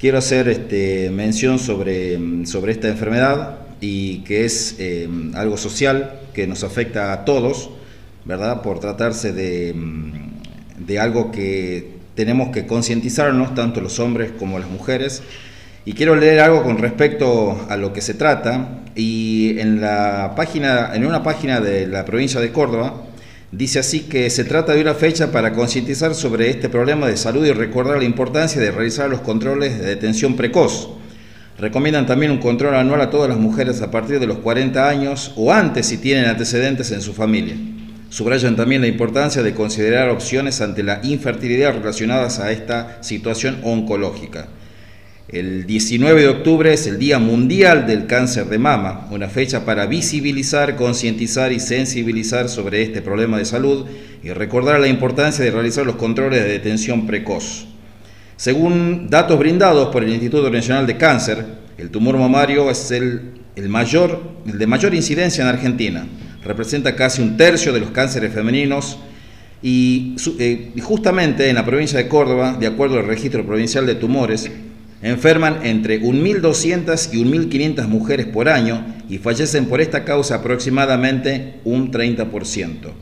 quiero 0.01 0.17
hacer 0.19 0.49
este, 0.49 1.11
mención 1.11 1.59
sobre, 1.59 2.17
mm, 2.17 2.47
sobre 2.47 2.73
esta 2.73 2.89
enfermedad 2.89 3.59
y 3.79 4.21
que 4.21 4.47
es 4.47 4.77
eh, 4.79 5.07
algo 5.35 5.59
social 5.59 6.21
que 6.37 6.47
nos 6.47 6.65
afecta 6.65 7.15
a 7.15 7.25
todos, 7.25 7.71
¿verdad? 8.27 8.61
Por 8.61 8.79
tratarse 8.79 9.33
de, 9.33 9.75
de 10.79 10.99
algo 11.01 11.33
que 11.33 11.95
tenemos 12.15 12.51
que 12.51 12.67
concientizarnos, 12.67 13.55
tanto 13.55 13.81
los 13.81 13.99
hombres 14.01 14.33
como 14.39 14.59
las 14.59 14.69
mujeres, 14.69 15.23
Y 15.87 15.93
quiero 15.93 16.17
leer 16.17 16.41
algo 16.41 16.65
con 16.65 16.79
respecto 16.79 17.65
a 17.71 17.77
lo 17.77 17.93
que 17.93 18.03
se 18.03 18.15
trata. 18.15 18.83
Y 18.97 19.57
en, 19.61 19.81
la 19.81 20.35
página, 20.37 20.91
en 20.95 21.07
una 21.07 21.23
página 21.23 21.61
de 21.61 21.87
la 21.87 22.05
provincia 22.05 22.41
de 22.41 22.51
Córdoba 22.51 23.05
dice 23.53 23.79
así 23.79 24.01
que 24.01 24.29
se 24.29 24.45
trata 24.45 24.75
de 24.75 24.81
una 24.81 24.95
fecha 24.95 25.31
para 25.31 25.53
concientizar 25.53 26.15
sobre 26.15 26.51
este 26.51 26.69
problema 26.69 27.07
de 27.07 27.17
salud 27.17 27.47
y 27.47 27.53
recordar 27.53 27.99
la 27.99 28.05
importancia 28.05 28.61
de 28.61 28.73
realizar 28.73 29.09
los 29.09 29.21
controles 29.21 29.79
de 29.79 29.87
detención 29.87 30.35
precoz. 30.35 30.91
Recomiendan 31.59 32.05
también 32.05 32.33
un 32.33 32.39
control 32.39 32.75
anual 32.75 33.01
a 33.01 33.09
todas 33.09 33.31
las 33.31 33.39
mujeres 33.39 33.81
a 33.81 33.91
partir 33.91 34.21
de 34.21 34.27
los 34.27 34.39
40 34.39 34.89
años 34.89 35.33
o 35.37 35.53
antes 35.53 35.87
si 35.87 35.97
tienen 35.97 36.27
antecedentes 36.27 36.91
en 36.91 37.01
su 37.01 37.15
familia. 37.15 37.57
Subrayan 38.11 38.57
también 38.57 38.83
la 38.83 38.89
importancia 38.89 39.43
de 39.43 39.55
considerar 39.55 40.11
opciones 40.11 40.61
ante 40.61 40.83
la 40.83 41.01
infertilidad 41.03 41.75
relacionadas 41.75 42.41
a 42.41 42.53
esta 42.53 43.03
situación 43.03 43.59
oncológica. 43.63 44.49
El 45.29 45.67
19 45.67 46.21
de 46.21 46.29
octubre 46.29 46.73
es 46.73 46.87
el 46.87 46.99
Día 46.99 47.19
Mundial 47.19 47.87
del 47.87 48.07
Cáncer 48.07 48.47
de 48.47 48.59
Mama, 48.59 49.09
una 49.11 49.29
fecha 49.29 49.65
para 49.65 49.87
visibilizar, 49.87 50.77
concientizar 50.77 51.53
y 51.53 51.59
sensibilizar 51.59 52.49
sobre 52.49 52.83
este 52.83 53.03
problema 53.03 53.39
de 53.39 53.45
salud 53.45 53.87
y 54.23 54.29
recordar 54.31 54.79
la 54.79 54.89
importancia 54.89 55.45
de 55.45 55.51
realizar 55.51 55.85
los 55.85 55.97
controles 55.97 56.45
de 56.45 56.51
detención 56.51 57.07
precoz. 57.07 57.67
Según 58.37 59.09
datos 59.09 59.39
brindados 59.39 59.89
por 59.89 60.05
el 60.05 60.11
Instituto 60.11 60.51
Nacional 60.51 60.87
de 60.87 60.99
Cáncer, 60.99 61.45
el 61.79 61.91
tumor 61.91 62.19
mamario 62.19 62.71
es 62.71 62.91
el, 62.91 63.33
mayor, 63.69 64.21
el 64.47 64.59
de 64.59 64.67
mayor 64.67 64.95
incidencia 64.95 65.43
en 65.43 65.49
Argentina. 65.49 66.07
Representa 66.45 66.95
casi 66.95 67.23
un 67.23 67.37
tercio 67.37 67.73
de 67.73 67.81
los 67.81 67.91
cánceres 67.91 68.35
femeninos 68.35 68.99
y 69.63 70.17
eh, 70.39 70.73
justamente 70.83 71.49
en 71.49 71.55
la 71.55 71.65
provincia 71.65 71.99
de 71.99 72.09
Córdoba, 72.09 72.57
de 72.61 72.67
acuerdo 72.67 72.99
al 72.99 73.07
registro 73.07 73.45
provincial 73.45 73.87
de 73.87 73.95
tumores, 73.95 74.51
Enferman 75.03 75.61
entre 75.65 76.01
1.200 76.01 77.13
y 77.13 77.23
1.500 77.25 77.87
mujeres 77.87 78.27
por 78.27 78.49
año 78.49 78.85
y 79.09 79.19
fallecen 79.19 79.67
por 79.67 79.81
esta 79.81 80.05
causa 80.05 80.37
aproximadamente 80.37 81.61
un 81.65 81.93
30%. 81.93 82.93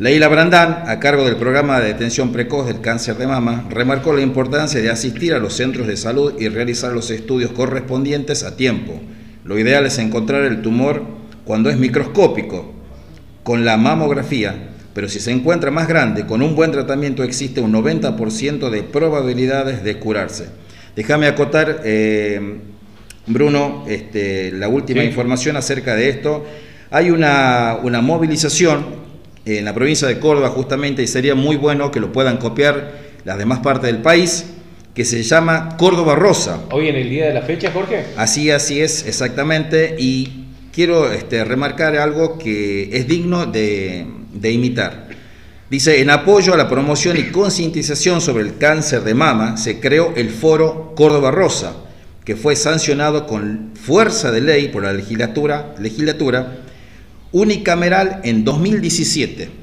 Leila 0.00 0.28
Brandán, 0.28 0.84
a 0.86 0.98
cargo 0.98 1.26
del 1.26 1.36
programa 1.36 1.78
de 1.78 1.88
detención 1.88 2.32
precoz 2.32 2.66
del 2.66 2.80
cáncer 2.80 3.18
de 3.18 3.26
mama, 3.26 3.66
remarcó 3.68 4.14
la 4.14 4.22
importancia 4.22 4.80
de 4.80 4.88
asistir 4.88 5.34
a 5.34 5.38
los 5.38 5.52
centros 5.52 5.86
de 5.86 5.98
salud 5.98 6.40
y 6.40 6.48
realizar 6.48 6.94
los 6.94 7.10
estudios 7.10 7.52
correspondientes 7.52 8.42
a 8.42 8.56
tiempo. 8.56 8.98
Lo 9.44 9.58
ideal 9.58 9.84
es 9.84 9.98
encontrar 9.98 10.44
el 10.44 10.62
tumor 10.62 11.04
cuando 11.44 11.68
es 11.68 11.76
microscópico, 11.76 12.72
con 13.42 13.66
la 13.66 13.76
mamografía, 13.76 14.70
pero 14.94 15.06
si 15.06 15.20
se 15.20 15.32
encuentra 15.32 15.70
más 15.70 15.86
grande, 15.86 16.24
con 16.24 16.40
un 16.40 16.56
buen 16.56 16.72
tratamiento 16.72 17.22
existe 17.22 17.60
un 17.60 17.74
90% 17.74 18.70
de 18.70 18.82
probabilidades 18.82 19.84
de 19.84 19.98
curarse. 19.98 20.46
Déjame 20.96 21.26
acotar, 21.26 21.82
eh, 21.84 22.40
Bruno, 23.26 23.84
este, 23.86 24.50
la 24.52 24.68
última 24.68 25.04
información 25.04 25.58
acerca 25.58 25.94
de 25.94 26.08
esto. 26.08 26.46
Hay 26.90 27.10
una, 27.10 27.78
movilización 28.02 28.99
en 29.44 29.64
la 29.64 29.74
provincia 29.74 30.06
de 30.06 30.18
Córdoba 30.18 30.50
justamente 30.50 31.02
y 31.02 31.06
sería 31.06 31.34
muy 31.34 31.56
bueno 31.56 31.90
que 31.90 32.00
lo 32.00 32.12
puedan 32.12 32.36
copiar 32.36 32.92
las 33.24 33.38
demás 33.38 33.60
partes 33.60 33.90
del 33.90 34.02
país 34.02 34.46
que 34.94 35.04
se 35.04 35.22
llama 35.22 35.76
Córdoba 35.78 36.14
Rosa. 36.14 36.64
Hoy 36.70 36.88
en 36.88 36.96
el 36.96 37.08
día 37.08 37.26
de 37.26 37.34
la 37.34 37.42
fecha, 37.42 37.70
Jorge. 37.72 38.06
Así, 38.16 38.50
así 38.50 38.80
es, 38.80 39.06
exactamente. 39.06 39.96
Y 39.98 40.46
quiero 40.72 41.10
este, 41.12 41.44
remarcar 41.44 41.96
algo 41.96 42.38
que 42.38 42.90
es 42.92 43.06
digno 43.06 43.46
de, 43.46 44.06
de 44.32 44.52
imitar. 44.52 45.08
Dice, 45.70 46.00
en 46.00 46.10
apoyo 46.10 46.52
a 46.52 46.56
la 46.56 46.68
promoción 46.68 47.16
y 47.16 47.30
concientización 47.30 48.20
sobre 48.20 48.42
el 48.42 48.58
cáncer 48.58 49.02
de 49.04 49.14
mama, 49.14 49.56
se 49.56 49.78
creó 49.78 50.12
el 50.16 50.30
foro 50.30 50.92
Córdoba 50.96 51.30
Rosa, 51.30 51.74
que 52.24 52.34
fue 52.34 52.56
sancionado 52.56 53.28
con 53.28 53.70
fuerza 53.80 54.32
de 54.32 54.40
ley 54.40 54.68
por 54.68 54.82
la 54.82 54.92
legislatura, 54.92 55.74
legislatura 55.78 56.64
unicameral 57.32 58.20
en 58.24 58.44
2017. 58.44 59.60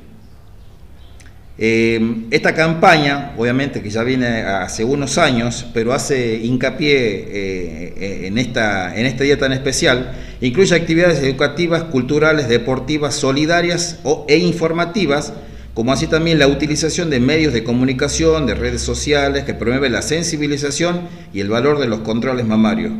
Eh, 1.59 2.25
esta 2.29 2.53
campaña, 2.53 3.33
obviamente 3.35 3.81
que 3.81 3.89
ya 3.89 4.03
viene 4.03 4.27
hace 4.43 4.83
unos 4.83 5.17
años, 5.17 5.65
pero 5.73 5.91
hace 5.91 6.35
hincapié 6.35 6.95
eh, 6.95 8.27
en, 8.27 8.37
esta, 8.37 8.95
en 8.95 9.07
este 9.07 9.23
día 9.23 9.39
tan 9.39 9.53
especial, 9.53 10.13
incluye 10.39 10.75
actividades 10.75 11.19
educativas, 11.23 11.83
culturales, 11.85 12.47
deportivas, 12.47 13.15
solidarias 13.15 13.99
o, 14.03 14.25
e 14.29 14.37
informativas, 14.37 15.33
como 15.73 15.91
así 15.91 16.05
también 16.05 16.37
la 16.37 16.47
utilización 16.47 17.09
de 17.09 17.19
medios 17.19 17.53
de 17.53 17.63
comunicación, 17.63 18.45
de 18.45 18.53
redes 18.53 18.81
sociales, 18.81 19.43
que 19.43 19.55
promueve 19.55 19.89
la 19.89 20.03
sensibilización 20.03 21.01
y 21.33 21.39
el 21.39 21.49
valor 21.49 21.79
de 21.79 21.87
los 21.87 22.01
controles 22.01 22.45
mamarios. 22.45 22.93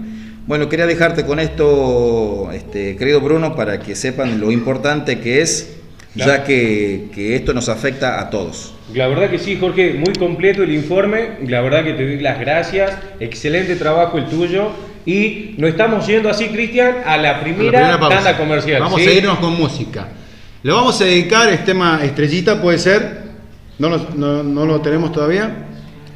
Bueno, 0.48 0.70
quería 0.70 0.88
dejarte 0.88 1.26
con 1.26 1.42
esto, 1.42 2.50
este, 2.54 2.96
querido 2.96 3.20
Bruno, 3.20 3.54
para 3.54 3.80
que 3.82 3.96
sepan 3.96 4.40
lo 4.40 4.50
importante 4.50 5.20
que 5.20 5.42
es, 5.42 5.76
ya 6.16 6.46
que, 6.46 7.36
esto 7.36 7.54
nos 7.54 7.68
afecta 7.68 8.22
a 8.22 8.30
todos. 8.30 8.74
La 8.94 9.10
verdad 9.10 9.30
que 9.30 9.40
sí, 9.40 9.58
Jorge, 9.60 9.96
muy 9.96 10.14
completo 10.14 10.64
el 10.64 10.72
informe, 10.72 11.32
la 11.46 11.60
verdad 11.60 11.84
que 11.84 11.94
te 11.94 12.06
doy 12.06 12.22
las 12.22 12.40
gracias, 12.40 12.98
excelente 13.20 13.76
trabajo 13.76 14.18
el 14.18 14.28
tuyo. 14.28 14.72
Y 15.06 15.56
nos 15.58 15.70
estamos 15.72 16.08
yendo 16.08 16.30
así, 16.30 16.48
Cristian, 16.48 16.98
a 17.06 17.18
la 17.18 17.42
primera, 17.42 18.00
tanda 18.00 18.38
comercial. 18.38 18.82
Vamos 18.82 19.00
a 19.02 19.04
irnos 19.04 19.40
con 19.40 19.54
música. 19.54 20.08
Le 20.64 20.72
vamos 20.72 21.00
a 21.02 21.06
dedicar 21.06 21.50
este 21.50 21.66
tema 21.66 22.00
Estrellita, 22.04 22.62
puede 22.62 22.78
ser. 22.78 23.24
No 23.80 23.90
lo, 23.90 24.44
no, 24.44 24.66
lo 24.66 24.82
tenemos 24.82 25.12
todavía. 25.12 25.68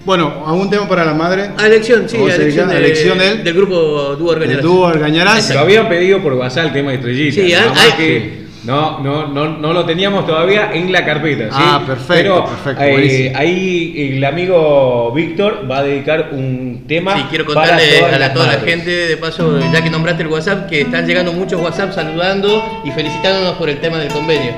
Bueno, 0.06 0.44
algún 0.46 0.70
tema 0.70 0.88
para 0.88 1.06
la 1.06 1.14
madre. 1.14 1.52
A 1.58 1.68
elección, 1.68 2.10
sí, 2.10 2.18
a 2.18 2.36
elección, 2.36 2.70
de, 2.70 2.78
elección 2.78 3.18
del, 3.18 3.54
grupo 3.54 4.16
Dúo 4.16 4.32
Argañarás. 4.32 4.64
Dúo 4.64 4.88
Argañarás. 4.88 5.54
Lo 5.54 5.60
habían 5.60 5.88
pedido 5.88 6.22
por 6.22 6.34
WhatsApp 6.34 6.66
el 6.66 6.74
tema 6.74 6.92
de 6.92 6.98
Estrellita. 6.98 7.42
Sí, 7.42 7.54
hay, 7.54 7.92
que 7.98 8.42
no, 8.64 9.00
no, 9.00 9.28
no, 9.28 9.58
no 9.58 9.74
lo 9.74 9.86
teníamos 9.86 10.26
todavía 10.28 10.72
en 10.74 10.92
la 10.92 11.04
carpeta. 11.04 11.46
¿sí? 11.46 11.50
Ah, 11.52 11.84
perfecto, 11.86 12.46
perfecto. 12.46 12.84
Eh, 12.84 13.34
ahí 13.36 14.14
el 14.16 14.24
amigo 14.24 15.12
Víctor 15.14 15.68
va 15.70 15.80
a 15.80 15.84
dedicar 15.84 16.30
un 16.32 16.84
tema. 16.88 17.18
Sí, 17.18 17.26
quiero 17.30 17.46
contarle 17.46 18.04
a 18.04 18.34
toda 18.34 18.48
la 18.48 18.60
gente, 18.60 18.90
de 18.90 19.18
paso, 19.18 19.60
ya 19.72 19.84
que 19.84 19.90
nombraste 19.90 20.24
el 20.24 20.30
WhatsApp, 20.30 20.70
que 20.70 20.82
están 20.82 21.08
llegando 21.08 21.34
muchos 21.34 21.60
WhatsApp 21.60 21.94
saludando 21.94 22.82
y 22.84 22.92
felicitándonos 22.92 23.56
por 23.56 23.70
el 23.70 23.80
tema 23.80 23.98
del 23.98 24.12
convenio. 24.12 24.54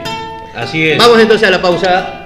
Así 0.55 0.89
es. 0.89 0.97
Vamos 0.97 1.19
entonces 1.19 1.47
a 1.47 1.51
la 1.51 1.61
pausa. 1.61 2.19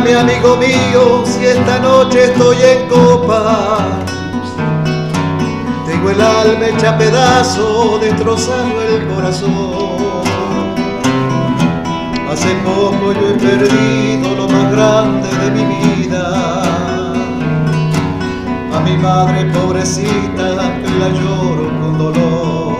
Mi 0.00 0.12
amigo 0.12 0.56
mío 0.56 1.22
si 1.26 1.44
esta 1.44 1.78
noche 1.78 2.24
estoy 2.24 2.56
en 2.56 2.88
copa. 2.88 3.78
Tengo 5.86 6.10
el 6.10 6.20
alma 6.20 6.66
hecha 6.66 6.96
pedazo, 6.96 7.98
destrozando 8.00 8.80
el 8.82 9.06
corazón. 9.08 10.22
Hace 12.30 12.54
poco 12.64 13.12
yo 13.12 13.28
he 13.28 13.34
perdido 13.34 14.34
lo 14.34 14.48
más 14.48 14.72
grande 14.72 15.28
de 15.28 15.50
mi 15.50 15.64
vida. 15.64 16.62
A 18.74 18.80
mi 18.80 18.96
madre 18.96 19.44
pobrecita 19.46 20.80
que 20.80 20.90
la 20.98 21.08
lloro 21.08 21.68
con 21.80 21.98
dolor. 21.98 22.76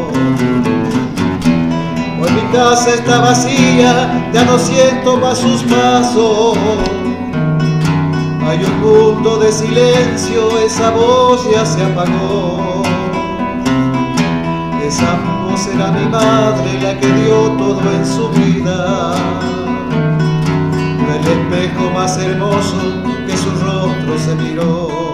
Hoy 2.20 2.30
mi 2.30 2.52
casa 2.52 2.94
está 2.94 3.20
vacía, 3.20 4.30
ya 4.32 4.44
no 4.44 4.58
siento 4.58 5.18
más 5.18 5.38
sus 5.38 5.62
pasos 5.64 6.56
hay 8.52 8.64
un 8.64 8.80
mundo 8.80 9.38
de 9.38 9.50
silencio, 9.50 10.58
esa 10.58 10.90
voz 10.90 11.50
ya 11.50 11.64
se 11.64 11.82
apagó. 11.82 12.82
Esa 14.86 15.18
voz 15.24 15.66
era 15.68 15.90
mi 15.90 16.06
madre, 16.10 16.78
la 16.82 17.00
que 17.00 17.06
dio 17.06 17.52
todo 17.52 17.80
en 17.80 18.04
su 18.04 18.28
vida. 18.28 19.14
El 21.14 21.26
espejo 21.26 21.90
más 21.94 22.18
hermoso 22.18 22.76
que 23.26 23.36
su 23.38 23.50
rostro 23.64 24.18
se 24.18 24.34
miró. 24.34 25.12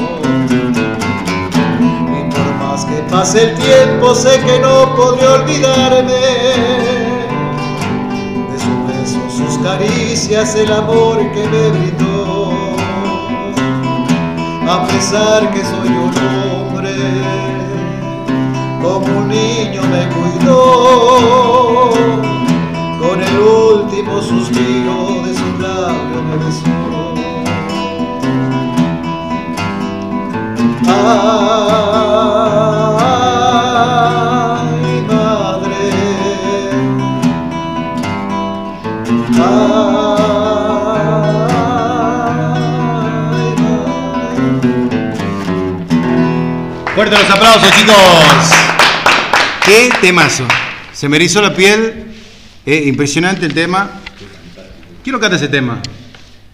Y 2.18 2.30
por 2.32 2.54
más 2.60 2.84
que 2.86 2.96
pase 3.08 3.50
el 3.50 3.54
tiempo, 3.54 4.16
sé 4.16 4.40
que 4.40 4.58
no 4.58 4.96
podré 4.96 5.28
olvidarme 5.28 6.22
de 8.50 8.58
sus 8.58 8.78
besos, 8.88 9.32
sus 9.32 9.58
caricias, 9.58 10.56
el 10.56 10.72
amor 10.72 11.18
que 11.30 11.46
me 11.46 11.70
brindó 11.70 12.37
a 14.68 14.86
pesar 14.86 15.50
que 15.50 15.64
soy 15.64 15.88
un 15.88 16.12
hombre, 16.14 16.94
como 18.82 19.18
un 19.18 19.28
niño 19.28 19.82
me 19.84 20.06
cuidó, 20.10 21.90
con 23.00 23.22
el 23.22 23.38
último 23.38 24.20
suspiro 24.20 25.22
de 25.24 25.34
su 25.34 25.58
labio 25.58 26.22
me 26.22 26.36
besó. 26.44 27.14
Ah, 30.90 32.07
Fuerte 46.98 47.16
los 47.16 47.30
aplausos, 47.30 47.70
chicos. 47.78 47.94
Qué 49.64 49.88
temazo. 50.00 50.42
Se 50.92 51.08
me 51.08 51.14
erizó 51.16 51.40
la 51.40 51.54
piel. 51.54 52.06
Eh, 52.66 52.82
impresionante 52.86 53.46
el 53.46 53.54
tema. 53.54 53.88
¿Quién 55.04 55.14
lo 55.14 55.20
canta 55.20 55.36
ese 55.36 55.46
tema? 55.46 55.80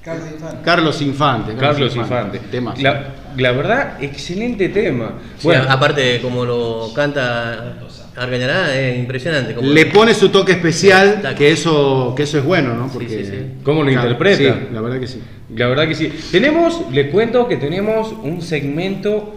Carlos 0.05 1.01
Infante. 1.01 1.55
Carlos 1.57 1.97
Infante. 1.97 2.41
Temazo. 2.51 2.83
La, 2.83 3.15
la 3.39 3.53
verdad, 3.53 4.03
excelente 4.03 4.69
tema. 4.69 5.15
Sí, 5.39 5.47
Bueno, 5.47 5.65
aparte, 5.67 6.21
como 6.21 6.45
lo 6.45 6.93
canta 6.95 7.77
Argañará, 8.15 8.77
es 8.77 8.99
impresionante. 8.99 9.55
como- 9.55 9.67
Le 9.71 9.87
pone 9.87 10.13
su 10.13 10.29
toque 10.29 10.53
especial, 10.53 11.35
que 11.39 11.53
eso, 11.53 12.13
que 12.15 12.25
eso 12.25 12.37
es 12.37 12.45
bueno, 12.45 12.75
¿no? 12.75 12.89
Porque, 12.89 13.09
sí, 13.09 13.25
sí. 13.25 13.47
¿Cómo 13.63 13.83
lo 13.83 13.91
interpreta? 13.91 14.37
Sí, 14.37 14.69
la 14.75 14.83
verdad 14.83 15.01
que 15.01 15.07
sí. 15.07 15.23
La 15.57 15.69
verdad 15.69 15.89
que 15.89 15.95
sí. 15.95 16.13
Tenemos, 16.31 16.83
le 16.93 17.09
cuento 17.09 17.49
que 17.49 17.57
tenemos 17.57 18.13
un 18.23 18.43
segmento 18.43 19.37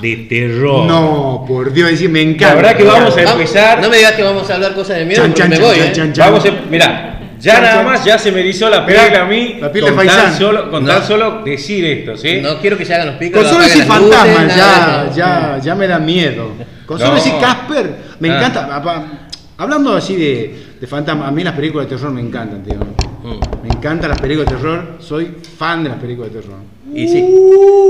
de 0.00 0.16
terror. 0.28 0.86
No, 0.86 1.44
por 1.46 1.72
Dios, 1.72 1.90
decir, 1.90 2.08
me 2.10 2.22
encanta. 2.22 2.48
La 2.48 2.54
verdad 2.54 2.76
que 2.76 2.84
vamos 2.84 3.16
a 3.16 3.22
empezar. 3.22 3.80
No 3.80 3.88
me 3.90 3.96
digas 3.96 4.12
que 4.12 4.22
vamos 4.22 4.48
a 4.50 4.54
hablar 4.54 4.74
cosas 4.74 4.98
de 4.98 5.04
miedo, 5.04 5.22
Chan, 5.22 5.30
porque 5.32 5.40
chan, 5.42 5.50
me 5.50 5.56
chan, 5.56 5.64
voy, 5.64 5.76
chan, 5.78 5.86
¿eh? 5.88 5.92
chan, 5.92 6.12
chan. 6.12 6.32
Vamos 6.32 6.46
a, 6.46 6.50
mirá, 6.70 7.20
ya 7.38 7.52
Chan, 7.52 7.62
nada 7.62 7.74
chan. 7.76 7.84
más 7.84 8.04
ya 8.04 8.18
se 8.18 8.32
me 8.32 8.40
erizó 8.40 8.68
la 8.70 8.84
piel 8.86 8.98
a 9.16 9.24
mí 9.26 9.56
la 9.60 9.70
piel 9.72 9.84
de 9.84 9.92
con, 9.94 10.06
tan 10.06 10.34
solo, 10.36 10.70
con 10.70 10.86
tan 10.86 11.02
solo 11.06 11.42
decir 11.44 11.84
esto, 11.84 12.16
¿sí? 12.16 12.40
No 12.42 12.58
quiero 12.60 12.76
que 12.78 12.84
se 12.84 12.94
hagan 12.94 13.08
los 13.08 13.16
picos. 13.16 13.42
Con 13.42 13.50
solo 13.50 13.64
decir 13.64 13.84
luces, 13.86 13.94
fantasma, 13.94 14.44
nada 14.44 15.06
ya, 15.08 15.14
ya, 15.56 15.58
ya 15.62 15.74
me 15.74 15.86
da 15.86 15.98
miedo. 15.98 16.52
Con 16.86 16.98
solo 16.98 17.10
No. 17.10 17.16
decir 17.16 17.32
Casper, 17.40 17.94
me 18.20 18.30
Ah. 18.30 18.36
encanta. 18.38 19.12
Hablando 19.58 19.96
así 19.96 20.16
de, 20.16 20.64
de 20.80 20.86
fantasma, 20.86 21.26
a 21.26 21.30
mí 21.30 21.42
las 21.42 21.54
películas 21.54 21.88
de 21.88 21.96
terror 21.96 22.12
me 22.12 22.20
encantan, 22.20 22.62
tío. 22.62 22.76
Mm. 22.76 23.62
Me 23.62 23.68
encantan 23.68 24.10
las 24.10 24.20
películas 24.20 24.50
de 24.50 24.56
terror, 24.56 24.96
soy 25.00 25.34
fan 25.58 25.82
de 25.82 25.88
las 25.90 25.98
películas 25.98 26.30
de 26.32 26.40
terror. 26.40 26.58
Y 26.94 27.08
sí. 27.08 27.22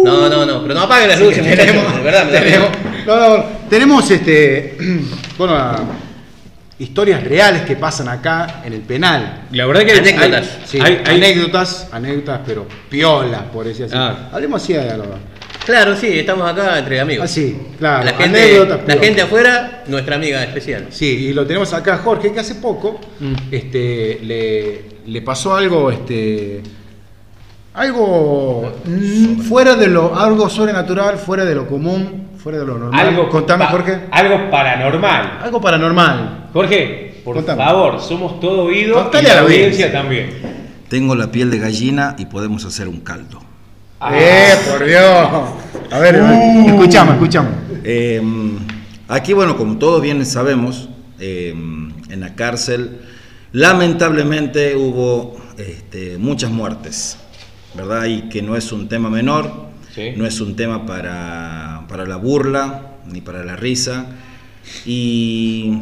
No, 0.05 0.29
no, 0.29 0.47
no, 0.47 0.63
pero 0.63 0.75
no 0.75 0.81
apaguen 0.83 1.09
las 1.09 1.21
luces, 1.21 1.45
muchachos, 1.47 1.95
de 1.97 2.03
verdad, 2.03 2.25
me 2.27 2.33
da 2.33 2.41
tenemos, 2.41 2.69
miedo. 2.71 3.07
no, 3.07 3.37
no, 3.39 3.45
tenemos 3.69 4.11
este, 4.11 4.77
bueno, 5.39 5.55
a- 5.55 5.81
historias 6.79 7.23
reales 7.25 7.63
que 7.63 7.77
pasan 7.77 8.09
acá 8.09 8.63
en 8.65 8.73
el 8.75 8.81
penal. 8.83 9.47
La 9.53 9.65
verdad 9.67 9.85
que 9.85 9.93
Anécdotas. 9.93 10.59
Sí, 10.67 10.79
hay- 10.81 11.01
hay- 11.05 11.17
anécdotas, 11.17 11.89
anécdotas, 11.93 12.41
pero 12.47 12.67
piolas, 12.91 13.43
por 13.53 13.65
decir 13.67 13.87
así. 13.87 13.95
Ah. 13.97 14.29
Hablemos 14.33 14.63
así 14.63 14.73
de 14.75 14.91
algo. 14.91 15.15
Claro, 15.65 15.97
sí, 15.97 16.19
estamos 16.19 16.49
acá 16.49 16.79
entre 16.79 17.01
amigos. 17.01 17.25
Así, 17.25 17.57
claro. 17.79 18.05
La 18.05 18.13
gente, 18.13 18.41
anécdotas, 18.41 18.81
la 18.87 18.97
gente 18.99 19.23
afuera, 19.23 19.83
nuestra 19.89 20.17
amiga 20.17 20.45
especial. 20.45 20.87
Sí, 20.91 21.07
y 21.29 21.33
lo 21.33 21.45
tenemos 21.47 21.73
acá 21.73 21.99
Jorge, 21.99 22.33
que 22.33 22.41
hace 22.41 22.57
poco 22.57 23.01
Mm. 23.21 23.35
este, 23.51 24.21
le, 24.23 24.83
le 25.07 25.23
pasó 25.23 25.57
algo, 25.57 25.91
este, 25.91 26.61
algo 27.77 28.73
mm, 28.87 29.41
fuera 29.43 29.77
de 29.77 29.87
lo, 29.89 30.19
algo 30.19 30.49
sobrenatural, 30.49 31.19
fuera 31.19 31.45
de 31.45 31.55
lo 31.55 31.67
común, 31.69 32.29
fuera 32.43 32.59
de 32.59 32.65
lo 32.67 32.79
normal. 32.79 33.07
algo, 33.07 33.29
Contame, 33.29 33.67
Jorge. 33.67 34.01
algo 34.11 34.51
paranormal. 34.51 35.39
Algo 35.43 35.61
paranormal. 35.61 36.49
Jorge, 36.53 37.21
por 37.25 37.37
Contame. 37.37 37.63
favor, 37.65 38.01
somos 38.01 38.41
todo 38.41 38.65
oído 38.65 38.95
Contale 38.95 39.29
y 39.29 39.31
a 39.31 39.35
la 39.35 39.41
audiencia 39.43 39.87
audiencia. 39.87 39.93
también. 39.93 40.31
Tengo 40.89 41.15
la 41.15 41.31
piel 41.31 41.51
de 41.51 41.59
gallina 41.59 42.15
y 42.19 42.27
podemos 42.27 42.65
hacer 42.65 42.89
un 42.89 43.01
caldo. 43.01 43.41
¡Eh, 44.13 44.55
por 44.71 44.85
Dios! 44.85 45.29
A 45.91 45.99
ver, 45.99 46.21
Uh. 46.23 46.67
escuchamos, 46.69 47.15
escuchamos. 47.15 47.53
Eh, 47.85 48.23
aquí, 49.09 49.33
bueno, 49.33 49.57
como 49.57 49.77
todos 49.79 50.01
bien 50.01 50.25
sabemos, 50.27 50.89
eh, 51.19 51.51
en 51.51 52.21
la 52.21 52.35
cárcel 52.35 53.01
lamentablemente 53.53 54.77
hubo 54.77 55.37
este, 55.59 56.19
muchas 56.19 56.51
muertes, 56.51 57.17
¿verdad? 57.77 58.07
Y 58.07 58.23
que 58.29 58.43
no 58.43 58.57
es 58.57 58.73
un 58.73 58.89
tema 58.89 59.11
menor, 59.11 59.67
Sí. 59.95 60.13
no 60.17 60.27
es 60.27 60.41
un 60.41 60.57
tema 60.57 60.85
para, 60.85 61.85
para 61.89 62.05
la 62.07 62.17
burla 62.17 62.97
ni 63.11 63.21
para 63.21 63.45
la 63.45 63.57
risa. 63.57 64.07
Y 64.85 65.79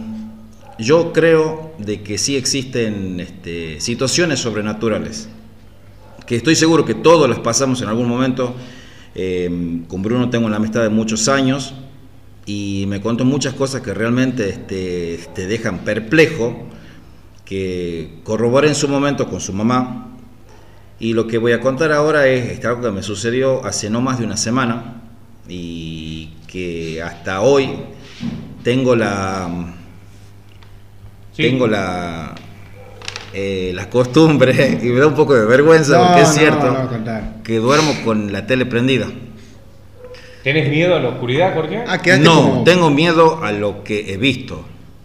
yo 0.79 1.13
creo 1.13 1.75
de 1.79 2.03
que 2.03 2.19
sí 2.19 2.37
existen 2.37 3.19
este, 3.21 3.81
situaciones 3.81 4.41
sobrenaturales 4.41 5.29
que 6.27 6.37
estoy 6.37 6.55
seguro 6.55 6.85
que 6.85 6.95
todos 6.95 7.29
las 7.29 7.39
pasamos 7.41 7.83
en 7.83 7.89
algún 7.89 8.09
momento. 8.09 8.55
Eh, 9.15 9.83
con 9.89 10.03
Bruno 10.03 10.31
tengo 10.31 10.47
una 10.47 10.57
amistad 10.57 10.83
de 10.83 10.89
muchos 10.89 11.29
años 11.29 11.75
y 12.47 12.85
me 12.89 13.01
contó 13.01 13.25
muchas 13.25 13.55
cosas 13.55 13.83
que 13.83 13.95
realmente 13.95 14.49
este, 14.49 15.21
te 15.35 15.47
dejan 15.47 15.81
perplejo, 15.81 16.65
que 17.45 18.21
corroboré 18.25 18.69
en 18.69 18.75
su 18.75 18.89
momento 18.89 19.29
con 19.29 19.41
su 19.41 19.53
mamá. 19.53 20.14
Y 21.05 21.13
lo 21.13 21.27
que 21.27 21.37
voy 21.37 21.53
a 21.53 21.61
contar 21.61 21.93
ahora 21.93 22.27
es 22.29 22.53
este, 22.53 22.67
algo 22.67 22.81
que 22.81 22.91
me 22.91 23.03
sucedió 23.03 23.63
hace 23.67 23.91
no 23.91 24.01
más 24.01 24.19
de 24.19 24.25
una 24.25 24.39
semana 24.39 25.03
y 25.47 26.31
que 26.47 27.03
hasta 27.03 27.43
hoy 27.43 27.69
tengo 28.63 28.97
la, 28.97 29.51
Sí. 31.33 31.43
tengo 31.43 31.67
la, 31.67 32.35
eh, 33.35 33.73
la 33.75 33.91
costumbre, 33.91 34.79
y 34.83 34.87
me 34.87 34.99
da 35.01 35.09
un 35.09 35.15
poco 35.15 35.35
de 35.35 35.45
vergüenza 35.45 35.99
porque 36.07 36.23
es 36.23 36.29
no, 36.29 36.33
cierto, 36.35 36.73
no, 36.73 36.89
contar. 36.89 37.35
que 37.45 37.59
duermo 37.59 37.93
con 38.03 38.33
la 38.33 38.47
tele 38.47 38.65
prendida. 38.65 39.07
¿Tenés 40.43 40.71
miedo 40.71 40.97
a 40.97 41.01
la 41.01 41.11
oscuridad, 41.11 41.53
Jorge? 41.53 41.85
Ah, 41.87 42.01
No, 42.19 42.35
como- 42.35 42.65
tengo 42.65 42.89
miedo 42.89 43.45
a 43.45 43.53
lo 43.53 43.85
que 43.85 44.11
he 44.11 44.17
visto. 44.17 44.65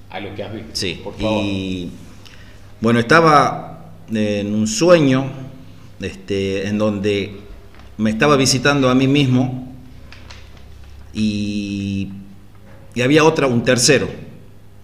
A 0.09 0.21
lo 0.21 0.33
que 0.33 0.43
has 0.43 0.53
visto. 0.53 0.69
Sí, 0.71 1.01
por 1.03 1.13
favor. 1.17 1.43
y 1.43 1.91
bueno, 2.79 2.99
estaba 2.99 3.89
en 4.13 4.55
un 4.55 4.65
sueño 4.65 5.48
este, 6.01 6.67
en 6.67 6.77
donde 6.77 7.37
me 7.97 8.09
estaba 8.09 8.35
visitando 8.35 8.89
a 8.89 8.95
mí 8.95 9.07
mismo 9.07 9.67
y, 11.13 12.09
había 13.03 13.23
otra, 13.23 13.47
un 13.47 13.63
tercero. 13.63 14.07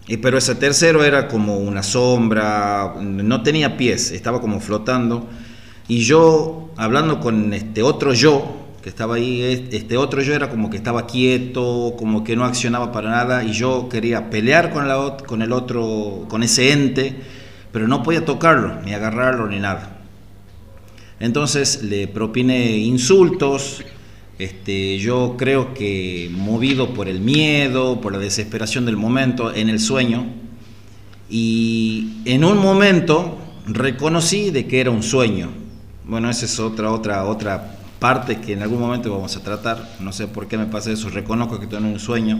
Y, 0.07 0.17
pero 0.17 0.37
ese 0.37 0.55
tercero 0.55 1.03
era 1.03 1.27
como 1.27 1.57
una 1.57 1.83
sombra, 1.83 2.95
no 3.01 3.43
tenía 3.43 3.77
pies, 3.77 4.11
estaba 4.11 4.39
como 4.41 4.59
flotando. 4.59 5.27
Y 5.87 5.99
yo, 6.03 6.71
hablando 6.77 7.19
con 7.19 7.53
este 7.53 7.83
otro 7.83 8.13
yo, 8.13 8.57
que 8.81 8.89
estaba 8.89 9.15
ahí, 9.15 9.41
es- 9.41 9.73
este 9.73 9.97
otro 9.97 10.21
yo 10.21 10.33
era 10.33 10.49
como 10.49 10.69
que 10.69 10.77
estaba 10.77 11.07
quieto, 11.07 11.95
como 11.97 12.23
que 12.23 12.35
no 12.35 12.45
accionaba 12.45 12.91
para 12.91 13.09
nada, 13.09 13.43
y 13.43 13.51
yo 13.51 13.89
quería 13.89 14.29
pelear 14.29 14.71
con, 14.71 14.87
la, 14.87 15.17
con 15.25 15.41
el 15.41 15.51
otro, 15.51 16.25
con 16.29 16.43
ese 16.43 16.71
ente, 16.71 17.15
pero 17.71 17.87
no 17.87 18.03
podía 18.03 18.23
tocarlo, 18.25 18.81
ni 18.83 18.93
agarrarlo, 18.93 19.47
ni 19.47 19.59
nada. 19.59 19.91
Entonces 21.19 21.83
le 21.83 22.07
propiné 22.07 22.77
insultos, 22.77 23.83
este, 24.37 24.97
yo 24.97 25.35
creo 25.37 25.73
que 25.73 26.29
movido 26.31 26.93
por 26.93 27.07
el 27.07 27.21
miedo, 27.21 28.01
por 28.01 28.11
la 28.11 28.19
desesperación 28.19 28.85
del 28.85 28.97
momento, 28.97 29.53
en 29.53 29.69
el 29.69 29.79
sueño, 29.79 30.25
y 31.29 32.17
en 32.25 32.43
un 32.43 32.57
momento 32.57 33.37
reconocí 33.65 34.51
de 34.51 34.67
que 34.67 34.79
era 34.81 34.91
un 34.91 35.03
sueño. 35.03 35.49
Bueno, 36.03 36.29
esa 36.29 36.45
es 36.45 36.59
otra, 36.59 36.91
otra, 36.91 37.25
otra 37.25 37.77
parte 37.99 38.39
que 38.39 38.53
en 38.53 38.61
algún 38.61 38.79
momento 38.79 39.11
vamos 39.11 39.35
a 39.35 39.41
tratar. 39.41 39.95
No 39.99 40.11
sé 40.11 40.27
por 40.27 40.47
qué 40.47 40.57
me 40.57 40.65
pasa 40.65 40.91
eso. 40.91 41.09
Reconozco 41.09 41.59
que 41.59 41.67
tengo 41.67 41.87
un 41.87 41.99
sueño. 41.99 42.39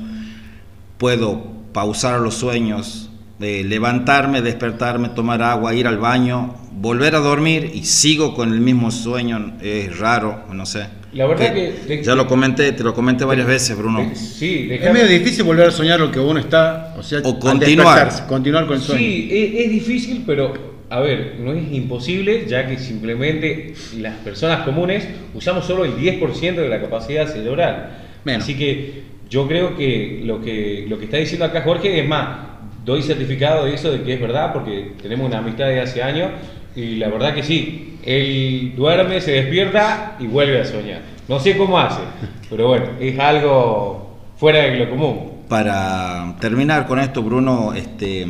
Puedo 0.98 1.44
pausar 1.74 2.20
los 2.20 2.36
sueños, 2.36 3.10
eh, 3.42 3.64
levantarme, 3.66 4.42
despertarme, 4.42 5.10
tomar 5.10 5.42
agua, 5.42 5.74
ir 5.74 5.88
al 5.88 5.98
baño, 5.98 6.56
volver 6.72 7.16
a 7.16 7.20
dormir 7.20 7.72
y 7.74 7.84
sigo 7.84 8.34
con 8.34 8.54
el 8.54 8.60
mismo 8.62 8.92
sueño. 8.92 9.58
Es 9.62 9.98
raro, 10.00 10.44
no 10.54 10.66
sé. 10.66 10.86
La 11.14 11.26
verdad 11.28 11.54
que- 11.54 12.04
ya 12.04 12.14
lo 12.16 12.28
comenté, 12.28 12.72
te 12.74 12.84
lo 12.84 12.94
comenté 12.94 13.24
varias 13.24 13.48
veces, 13.48 13.78
Bruno. 13.78 14.02
Eh, 14.02 14.16
Sí, 14.16 14.68
Es 14.72 14.92
medio 14.92 15.08
difícil 15.08 15.44
volver 15.46 15.68
a 15.68 15.72
soñar 15.72 16.00
lo 16.00 16.12
que 16.12 16.20
uno 16.20 16.40
está, 16.40 16.94
o 16.98 17.04
sea, 17.04 17.20
O 17.24 17.40
continuar. 17.40 18.10
continuar 18.28 18.66
con 18.68 18.76
el 18.78 18.82
sueño. 18.82 19.00
Sí, 19.02 19.30
es, 19.32 19.66
es 19.66 19.72
difícil, 19.72 20.24
pero 20.26 20.54
a 20.90 21.00
ver, 21.00 21.36
no 21.40 21.54
es 21.54 21.72
imposible, 21.74 22.46
ya 22.48 22.68
que 22.68 22.78
simplemente 22.78 23.74
las 23.98 24.16
personas 24.18 24.66
comunes 24.66 25.08
usamos 25.34 25.66
solo 25.66 25.86
el 25.86 25.96
10% 25.98 26.62
de 26.62 26.70
la 26.70 26.82
capacidad 26.82 27.28
cerebral. 27.32 27.98
Menos. 28.26 28.44
Así 28.44 28.56
que 28.56 29.04
yo 29.30 29.48
creo 29.48 29.76
que 29.78 30.22
lo, 30.26 30.42
que 30.42 30.86
lo 30.88 30.98
que 31.00 31.06
está 31.06 31.18
diciendo 31.18 31.46
acá 31.46 31.62
Jorge 31.62 32.00
es 32.02 32.08
más, 32.08 32.55
doy 32.86 33.02
certificado 33.02 33.66
de 33.66 33.74
eso, 33.74 33.92
de 33.92 34.04
que 34.04 34.14
es 34.14 34.22
verdad, 34.22 34.54
porque 34.54 34.94
tenemos 35.02 35.26
una 35.28 35.40
amistad 35.40 35.66
de 35.66 35.82
hace 35.82 36.02
años 36.04 36.32
y 36.76 36.96
la 36.98 37.10
verdad 37.10 37.34
que 37.34 37.44
sí, 37.44 37.98
él 38.04 38.74
duerme, 38.78 39.20
se 39.22 39.32
despierta 39.32 40.16
y 40.20 40.28
vuelve 40.28 40.62
a 40.62 40.66
soñar. 40.66 41.02
No 41.28 41.40
sé 41.40 41.58
cómo 41.58 41.80
hace, 41.80 42.02
pero 42.50 42.68
bueno, 42.68 42.86
es 43.00 43.18
algo 43.20 44.20
fuera 44.38 44.60
de 44.60 44.78
lo 44.78 44.90
común. 44.92 45.32
Para 45.50 46.36
terminar 46.40 46.86
con 46.88 47.00
esto, 47.00 47.24
Bruno, 47.24 47.74
este, 47.74 48.26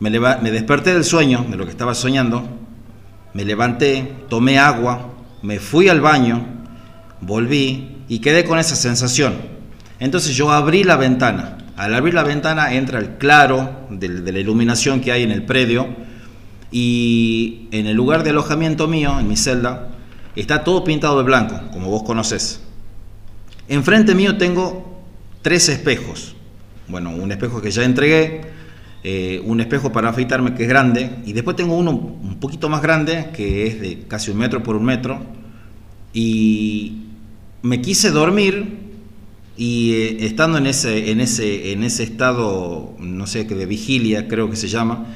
me, 0.00 0.10
leva- 0.10 0.38
me 0.42 0.50
desperté 0.50 0.94
del 0.94 1.04
sueño, 1.04 1.44
de 1.50 1.56
lo 1.56 1.64
que 1.64 1.70
estaba 1.70 1.94
soñando, 1.94 2.44
me 3.34 3.44
levanté, 3.44 4.12
tomé 4.28 4.58
agua, 4.58 5.08
me 5.42 5.58
fui 5.58 5.88
al 5.88 6.00
baño, 6.00 6.44
volví 7.20 7.96
y 8.08 8.18
quedé 8.20 8.44
con 8.44 8.58
esa 8.58 8.76
sensación. 8.76 9.34
Entonces 9.98 10.34
yo 10.36 10.50
abrí 10.52 10.84
la 10.84 10.96
ventana. 10.96 11.55
Al 11.76 11.94
abrir 11.94 12.14
la 12.14 12.22
ventana 12.22 12.74
entra 12.74 12.98
el 12.98 13.18
claro 13.18 13.86
de 13.90 14.32
la 14.32 14.38
iluminación 14.38 15.00
que 15.00 15.12
hay 15.12 15.22
en 15.22 15.30
el 15.30 15.44
predio 15.44 15.88
y 16.72 17.68
en 17.70 17.86
el 17.86 17.94
lugar 17.94 18.24
de 18.24 18.30
alojamiento 18.30 18.88
mío, 18.88 19.20
en 19.20 19.28
mi 19.28 19.36
celda, 19.36 19.90
está 20.34 20.64
todo 20.64 20.84
pintado 20.84 21.18
de 21.18 21.24
blanco, 21.24 21.60
como 21.72 21.90
vos 21.90 22.02
conocés. 22.02 22.62
Enfrente 23.68 24.14
mío 24.14 24.38
tengo 24.38 25.02
tres 25.42 25.68
espejos. 25.68 26.34
Bueno, 26.88 27.10
un 27.10 27.30
espejo 27.30 27.60
que 27.60 27.70
ya 27.70 27.84
entregué, 27.84 28.42
eh, 29.04 29.42
un 29.44 29.60
espejo 29.60 29.92
para 29.92 30.08
afeitarme 30.08 30.54
que 30.54 30.62
es 30.62 30.68
grande, 30.68 31.10
y 31.26 31.34
después 31.34 31.56
tengo 31.56 31.76
uno 31.76 31.90
un 31.90 32.38
poquito 32.40 32.70
más 32.70 32.80
grande, 32.80 33.30
que 33.34 33.66
es 33.66 33.80
de 33.80 34.04
casi 34.08 34.30
un 34.30 34.38
metro 34.38 34.62
por 34.62 34.76
un 34.76 34.84
metro, 34.84 35.20
y 36.14 37.02
me 37.60 37.82
quise 37.82 38.10
dormir 38.10 38.85
y 39.56 39.92
eh, 39.92 40.26
estando 40.26 40.58
en 40.58 40.66
ese, 40.66 41.10
en, 41.10 41.20
ese, 41.20 41.72
en 41.72 41.82
ese 41.82 42.02
estado, 42.02 42.94
no 42.98 43.26
sé, 43.26 43.44
de 43.44 43.66
vigilia 43.66 44.28
creo 44.28 44.50
que 44.50 44.56
se 44.56 44.68
llama, 44.68 45.06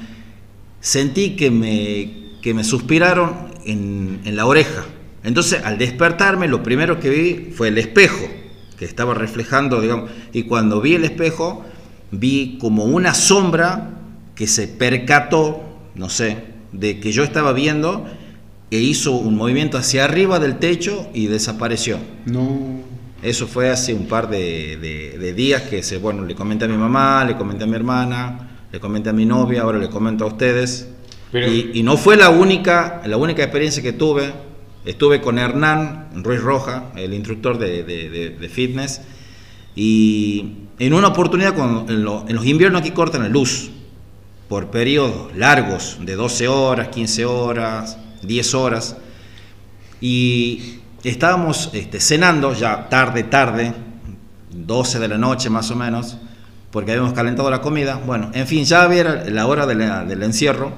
sentí 0.80 1.36
que 1.36 1.50
me, 1.50 2.30
que 2.40 2.54
me 2.54 2.64
suspiraron 2.64 3.50
en, 3.66 4.20
en 4.24 4.36
la 4.36 4.46
oreja. 4.46 4.84
Entonces, 5.22 5.60
al 5.64 5.76
despertarme, 5.76 6.48
lo 6.48 6.62
primero 6.62 6.98
que 6.98 7.10
vi 7.10 7.52
fue 7.52 7.68
el 7.68 7.78
espejo, 7.78 8.26
que 8.78 8.86
estaba 8.86 9.12
reflejando, 9.12 9.80
digamos, 9.80 10.10
y 10.32 10.44
cuando 10.44 10.80
vi 10.80 10.94
el 10.94 11.04
espejo, 11.04 11.62
vi 12.10 12.56
como 12.58 12.84
una 12.84 13.12
sombra 13.12 13.90
que 14.34 14.46
se 14.46 14.66
percató, 14.66 15.62
no 15.94 16.08
sé, 16.08 16.38
de 16.72 16.98
que 17.00 17.12
yo 17.12 17.22
estaba 17.22 17.52
viendo 17.52 18.06
e 18.70 18.78
hizo 18.78 19.12
un 19.12 19.36
movimiento 19.36 19.76
hacia 19.76 20.04
arriba 20.04 20.38
del 20.38 20.58
techo 20.58 21.10
y 21.12 21.26
desapareció. 21.26 21.98
No. 22.24 22.89
Eso 23.22 23.46
fue 23.46 23.70
hace 23.70 23.92
un 23.92 24.06
par 24.06 24.30
de, 24.30 24.76
de 25.18 25.32
días 25.34 25.62
que 25.62 25.82
se, 25.82 25.98
bueno, 25.98 26.24
le 26.24 26.34
comenté 26.34 26.64
a 26.64 26.68
mi 26.68 26.76
mamá, 26.76 27.24
le 27.24 27.36
comenté 27.36 27.64
a 27.64 27.66
mi 27.66 27.74
hermana, 27.74 28.50
le 28.72 28.80
comenté 28.80 29.10
a 29.10 29.12
mi 29.12 29.26
novia, 29.26 29.62
ahora 29.62 29.78
le 29.78 29.90
comento 29.90 30.24
a 30.24 30.28
ustedes. 30.28 30.88
y, 31.32 31.82
no 31.82 31.96
fue 31.96 32.16
la 32.16 32.30
única, 32.30 33.02
la 33.06 33.16
única 33.16 33.42
experiencia 33.42 33.82
que 33.82 33.92
tuve. 33.92 34.32
Estuve 34.84 35.20
con 35.20 35.38
Hernán 35.38 36.08
Ruiz 36.24 36.40
Roja, 36.40 36.90
el 36.96 37.12
instructor 37.12 37.58
de, 37.58 37.84
de 37.84 38.48
fitness, 38.48 39.02
y 39.76 40.68
en 40.78 40.94
una 40.94 41.08
oportunidad, 41.08 41.54
cuando 41.54 41.92
en, 41.92 42.02
los 42.04 42.46
inviernos 42.46 42.80
aquí 42.80 42.90
cortan 42.90 43.22
la 43.22 43.28
luz 43.28 43.70
por 44.48 44.70
periodos 44.70 45.36
largos, 45.36 45.98
de 46.00 46.16
12 46.16 46.48
horas, 46.48 46.88
15 46.88 47.24
horas, 47.26 47.98
10 48.22 48.54
horas, 48.54 48.96
y 50.00 50.80
estábamos 51.04 51.70
este, 51.72 52.00
cenando 52.00 52.52
ya 52.54 52.88
tarde, 52.88 53.24
tarde, 53.24 53.72
12 54.50 54.98
de 54.98 55.08
la 55.08 55.18
noche 55.18 55.50
más 55.50 55.70
o 55.70 55.76
menos, 55.76 56.18
porque 56.70 56.92
habíamos 56.92 57.12
calentado 57.12 57.50
la 57.50 57.60
comida. 57.60 58.00
Bueno, 58.04 58.30
en 58.34 58.46
fin, 58.46 58.64
ya 58.64 58.82
había 58.82 59.04
la 59.04 59.46
hora 59.46 59.66
del 59.66 60.22
encierro 60.22 60.72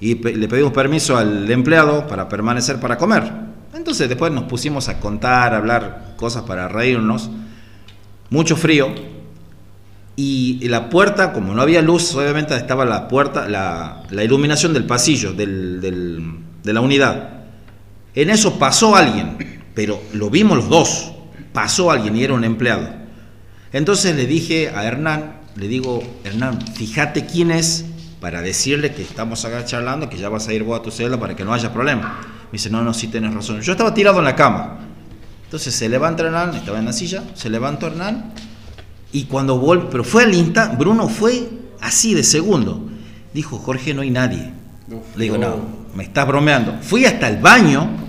y 0.00 0.14
le 0.14 0.48
pedimos 0.48 0.72
permiso 0.72 1.16
al 1.16 1.50
empleado 1.50 2.06
para 2.06 2.28
permanecer 2.28 2.80
para 2.80 2.96
comer. 2.98 3.32
Entonces 3.74 4.08
después 4.08 4.32
nos 4.32 4.44
pusimos 4.44 4.88
a 4.88 5.00
contar, 5.00 5.54
a 5.54 5.58
hablar 5.58 6.14
cosas 6.16 6.42
para 6.42 6.68
reírnos. 6.68 7.30
Mucho 8.30 8.56
frío. 8.56 8.88
Y 10.16 10.66
la 10.68 10.90
puerta, 10.90 11.32
como 11.32 11.54
no 11.54 11.62
había 11.62 11.80
luz, 11.80 12.12
obviamente 12.16 12.56
estaba 12.56 12.84
la 12.84 13.06
puerta, 13.06 13.48
la, 13.48 14.02
iluminación 14.24 14.72
del 14.72 14.84
pasillo, 14.84 15.32
de 15.32 16.72
la 16.72 16.80
unidad. 16.80 17.37
En 18.18 18.30
eso 18.30 18.58
pasó 18.58 18.96
alguien, 18.96 19.62
pero 19.76 20.02
lo 20.12 20.28
vimos 20.28 20.56
los 20.56 20.68
dos. 20.68 21.12
Pasó 21.52 21.92
alguien 21.92 22.16
y 22.16 22.24
era 22.24 22.34
un 22.34 22.42
empleado. 22.42 22.88
Entonces 23.72 24.16
le 24.16 24.26
dije 24.26 24.70
a 24.70 24.84
Hernán, 24.84 25.36
le 25.54 25.68
digo, 25.68 26.02
Hernán, 26.24 26.60
fíjate 26.74 27.26
quién 27.26 27.52
es 27.52 27.84
para 28.20 28.42
decirle 28.42 28.92
que 28.92 29.02
estamos 29.02 29.44
acá 29.44 29.64
charlando, 29.64 30.10
que 30.10 30.16
ya 30.16 30.28
vas 30.28 30.48
a 30.48 30.52
ir 30.52 30.64
vos 30.64 30.80
a 30.80 30.82
tu 30.82 30.90
celda 30.90 31.20
para 31.20 31.36
que 31.36 31.44
no 31.44 31.54
haya 31.54 31.72
problema. 31.72 32.18
Me 32.50 32.54
dice, 32.54 32.70
no, 32.70 32.82
no, 32.82 32.92
sí 32.92 33.06
tienes 33.06 33.32
razón. 33.32 33.60
Yo 33.60 33.70
estaba 33.70 33.94
tirado 33.94 34.18
en 34.18 34.24
la 34.24 34.34
cama. 34.34 34.80
Entonces 35.44 35.72
se 35.72 35.88
levanta 35.88 36.24
Hernán, 36.24 36.56
estaba 36.56 36.80
en 36.80 36.86
la 36.86 36.92
silla, 36.92 37.22
se 37.34 37.48
levantó 37.48 37.86
Hernán 37.86 38.32
y 39.12 39.26
cuando 39.26 39.60
vuelve, 39.60 39.86
pero 39.92 40.02
fue 40.02 40.24
al 40.24 40.34
instante, 40.34 40.74
Bruno 40.74 41.08
fue 41.08 41.48
así 41.80 42.14
de 42.14 42.24
segundo. 42.24 42.88
Dijo, 43.32 43.58
Jorge, 43.58 43.94
no 43.94 44.02
hay 44.02 44.10
nadie. 44.10 44.52
Le 45.14 45.22
digo, 45.22 45.38
no, 45.38 45.86
me 45.94 46.02
estás 46.02 46.26
bromeando. 46.26 46.78
Fui 46.82 47.04
hasta 47.04 47.28
el 47.28 47.36
baño 47.36 48.07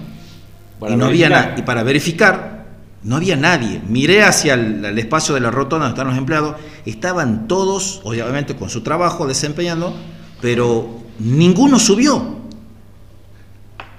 y 0.88 0.96
no 0.96 1.06
había. 1.06 1.56
Y 1.58 1.62
para 1.64 1.84
verificar, 1.84 2.66
no 3.04 3.16
había 3.16 3.36
nadie. 3.36 3.82
Miré 3.88 4.24
hacia 4.24 4.54
el, 4.56 4.98
espacio 4.98 5.34
de 5.34 5.42
la 5.42 5.52
rotonda 5.52 5.86
donde 5.86 5.98
están 5.98 6.08
los 6.08 6.18
empleados. 6.18 6.56
Estaban 6.86 7.48
todos, 7.48 8.02
obviamente, 8.04 8.56
con 8.56 8.70
su 8.70 8.82
trabajo 8.82 9.28
desempeñando, 9.28 9.94
pero 10.42 11.00
ninguno 11.20 11.80
subió. 11.80 12.40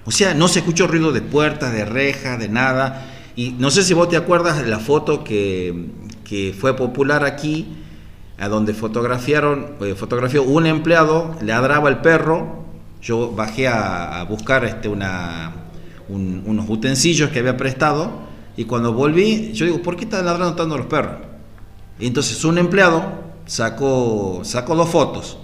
O 0.04 0.10
sea, 0.10 0.34
no 0.34 0.48
se 0.48 0.60
escuchó 0.60 0.86
ruido 0.86 1.12
de 1.12 1.22
puertas, 1.22 1.72
de 1.72 1.84
rejas, 1.84 2.38
de 2.38 2.48
nada. 2.48 3.06
Y 3.36 3.50
no 3.52 3.70
sé 3.70 3.82
si 3.82 3.94
vos 3.94 4.08
te 4.08 4.16
acuerdas 4.16 4.62
de 4.62 4.68
la 4.68 4.78
foto 4.78 5.24
que, 5.24 5.86
que 6.24 6.54
fue 6.58 6.76
popular 6.76 7.24
aquí, 7.24 7.76
a 8.38 8.48
donde 8.48 8.72
fotografiaron, 8.72 9.74
eh, 9.82 9.94
fotografió 9.94 10.42
un 10.42 10.66
empleado, 10.66 11.36
le 11.40 11.48
ladraba 11.48 11.88
el 11.90 11.98
perro. 11.98 12.64
Yo 13.02 13.32
bajé 13.32 13.68
a, 13.68 14.24
buscar 14.28 14.64
este, 14.64 14.88
una, 14.88 15.52
unos 16.12 16.68
utensilios 16.68 17.30
que 17.30 17.38
había 17.38 17.56
prestado 17.56 18.10
y 18.56 18.64
cuando 18.64 18.92
volví, 18.92 19.52
yo 19.52 19.66
digo, 19.66 19.80
¿por 19.82 19.96
qué 19.96 20.04
están 20.04 20.24
ladrando 20.24 20.54
tanto 20.54 20.76
los 20.76 20.86
perros? 20.86 21.16
Entonces 21.98 22.44
un 22.44 22.58
empleado 22.58 23.02
sacó, 23.46 24.40
sacó 24.44 24.74
dos 24.74 24.88
fotos. 24.88 25.38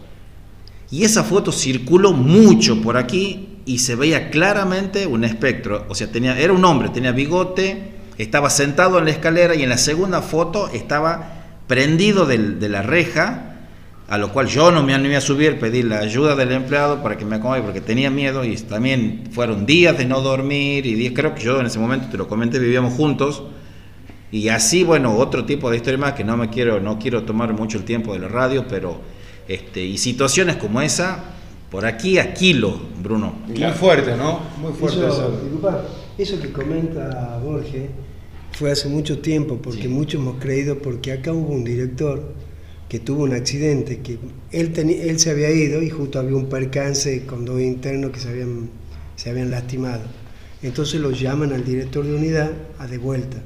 Y 0.91 1.05
esa 1.05 1.25
foto 1.25 1.53
circuló 1.53 2.13
mucho 2.13 2.81
por 2.81 2.97
aquí 2.97 3.59
y 3.65 3.79
se 3.79 3.97
veía 3.97 4.31
claramente 4.31 5.07
un 5.07 5.25
espectro. 5.25 5.85
O 5.89 5.95
sea, 5.95 6.11
tenía, 6.11 6.39
era 6.39 6.53
un 6.53 6.65
hombre, 6.65 6.91
tenía 6.91 7.13
bigote, 7.13 7.95
estaba 8.19 8.51
sentado 8.51 8.99
en 8.99 9.07
la 9.07 9.11
escalera 9.11 9.55
y 9.55 9.63
en 9.63 9.69
la 9.69 9.79
segunda 9.79 10.23
foto 10.23 10.69
estaba 10.69 11.43
prendido 11.67 12.27
de 12.27 12.69
la 12.69 12.83
reja 12.83 13.56
a 14.09 14.19
lo 14.19 14.33
cual 14.33 14.47
yo 14.47 14.71
no 14.71 14.83
me 14.83 14.95
animé 14.95 15.17
a 15.17 15.21
subir, 15.21 15.59
pedí 15.59 15.83
la 15.83 15.99
ayuda 15.99 16.37
del 16.37 16.53
empleado 16.53 17.03
para 17.03 17.17
que 17.17 17.25
me 17.25 17.37
acomode 17.37 17.63
porque 17.63 17.81
tenía 17.81 18.11
miedo 18.11 18.45
y 18.45 18.57
también 18.57 19.25
fueron 19.33 19.67
días 19.67 19.99
de 19.99 20.05
no 20.05 20.21
dormir 20.21 20.87
y 20.87 20.95
días, 20.95 21.13
creo 21.15 21.35
que 21.35 21.43
yo 21.43 21.59
en 21.61 21.67
ese 21.67 21.79
momento 21.79 22.09
te 22.09 22.17
lo 22.17 22.29
comenté, 22.29 22.59
vivíamos 22.59 22.95
juntos 22.95 23.43
y 24.31 24.49
así, 24.49 24.85
bueno, 24.85 25.17
otro 25.17 25.45
tipo 25.45 25.71
de 25.71 25.77
historia 25.77 25.99
más 25.99 26.13
que 26.13 26.25
no 26.25 26.37
me 26.37 26.51
quiero, 26.51 26.81
no 26.81 26.99
quiero 26.99 27.25
tomar 27.25 27.53
mucho 27.53 27.79
el 27.79 27.85
tiempo 27.85 28.13
de 28.13 28.21
la 28.21 28.29
radio, 28.29 28.67
pero 28.69 29.01
este, 29.49 29.85
y 29.85 29.99
situaciones 29.99 30.57
como 30.57 30.81
esa, 30.81 31.25
por 31.71 31.85
aquí 31.85 32.19
a 32.19 32.35
kilo, 32.35 32.79
Bruno. 33.03 33.35
Muy 33.47 33.73
fuerte, 33.73 34.17
¿no? 34.17 34.41
Muy 34.59 34.73
fuerte 34.73 35.07
eso. 35.07 35.33
Eso 36.19 36.41
que 36.41 36.51
comenta 36.51 37.39
Borges 37.45 37.91
fue 38.53 38.73
hace 38.73 38.89
mucho 38.89 39.19
tiempo, 39.19 39.59
porque 39.63 39.89
muchos 39.89 40.21
hemos 40.21 40.37
creído, 40.41 40.79
porque 40.79 41.13
acá 41.13 41.33
hubo 41.33 41.53
un 41.53 41.63
director 41.63 42.33
que 42.89 43.01
tuvo 43.01 43.25
un 43.25 43.33
accidente, 43.33 43.99
que 43.99 44.19
él, 44.53 44.73
él 44.77 45.19
se 45.19 45.31
había 45.31 45.51
ido 45.51 45.83
y 45.83 45.91
justo 45.91 46.19
había 46.19 46.37
un 46.37 46.49
percance 46.49 47.27
con 47.27 47.45
dos 47.45 47.61
internos 47.61 48.13
que 48.13 48.21
se 48.21 48.29
habían, 48.29 48.71
se 49.17 49.31
habían 49.31 49.51
lastimado. 49.51 50.03
Entonces 50.63 51.01
lo 51.01 51.11
llaman 51.11 51.53
al 51.53 51.65
director 51.65 52.05
de 52.07 52.15
unidad 52.15 52.51
a 52.79 52.87
de 52.87 52.99
vuelta. 52.99 53.43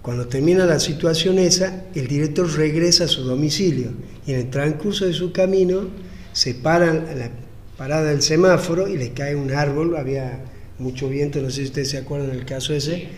Cuando 0.00 0.26
termina 0.26 0.66
la 0.66 0.80
situación 0.80 1.38
esa, 1.38 1.84
el 1.94 2.08
director 2.08 2.50
regresa 2.56 3.04
a 3.04 3.08
su 3.08 3.22
domicilio 3.22 3.90
y 4.26 4.32
en 4.32 4.40
el 4.40 4.50
transcurso 4.50 5.06
de 5.06 5.12
su 5.12 5.32
camino 5.32 5.88
se 6.32 6.54
para 6.54 6.92
la 6.92 7.30
parada 7.76 8.10
del 8.10 8.22
semáforo 8.22 8.88
y 8.88 8.96
le 8.96 9.12
cae 9.12 9.36
un 9.36 9.52
árbol, 9.52 9.96
había 9.96 10.44
mucho 10.78 11.08
viento, 11.08 11.40
no 11.40 11.50
sé 11.50 11.62
si 11.62 11.64
ustedes 11.64 11.90
se 11.90 11.98
acuerdan 11.98 12.30
del 12.30 12.44
caso 12.44 12.74
ese, 12.74 13.08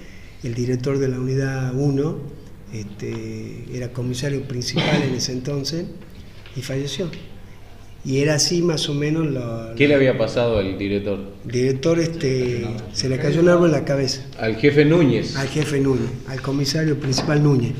el 0.42 0.54
director 0.54 0.98
de 0.98 1.08
la 1.08 1.18
unidad 1.18 1.74
1 1.74 2.43
este, 2.74 3.64
era 3.72 3.92
comisario 3.92 4.42
principal 4.42 5.02
en 5.02 5.14
ese 5.14 5.32
entonces 5.32 5.86
y 6.56 6.62
falleció. 6.62 7.08
Y 8.04 8.18
era 8.18 8.34
así 8.34 8.60
más 8.60 8.88
o 8.90 8.94
menos 8.94 9.26
lo... 9.26 9.74
¿Qué 9.76 9.88
le 9.88 9.94
había 9.94 10.18
pasado 10.18 10.58
al 10.58 10.76
director? 10.76 11.18
El 11.46 11.50
director 11.50 11.98
este, 11.98 12.66
se 12.92 13.08
le 13.08 13.18
cayó 13.18 13.40
un 13.40 13.48
árbol 13.48 13.66
en 13.68 13.72
la 13.72 13.84
cabeza. 13.84 14.26
Al 14.38 14.56
jefe 14.56 14.84
Núñez. 14.84 15.36
Al 15.36 15.48
jefe 15.48 15.80
Núñez, 15.80 16.10
al 16.28 16.42
comisario 16.42 17.00
principal 17.00 17.42
Núñez. 17.42 17.72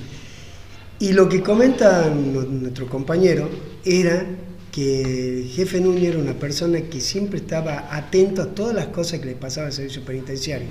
Y 0.99 1.13
lo 1.13 1.29
que 1.29 1.43
comenta 1.43 2.09
nuestro 2.09 2.87
compañero 2.87 3.51
era 3.85 4.25
que 4.73 5.41
el 5.41 5.49
jefe 5.49 5.81
Núñez 5.81 6.11
era 6.11 6.19
una 6.19 6.39
persona 6.39 6.81
que 6.81 7.01
siempre 7.01 7.41
estaba 7.41 7.95
atento 7.95 8.41
a 8.41 8.55
todas 8.55 8.75
las 8.75 8.87
cosas 8.87 9.21
que 9.21 9.27
le 9.27 9.35
pasaba 9.35 9.67
al 9.67 9.73
servicio 9.75 10.03
penitenciario 10.03 10.69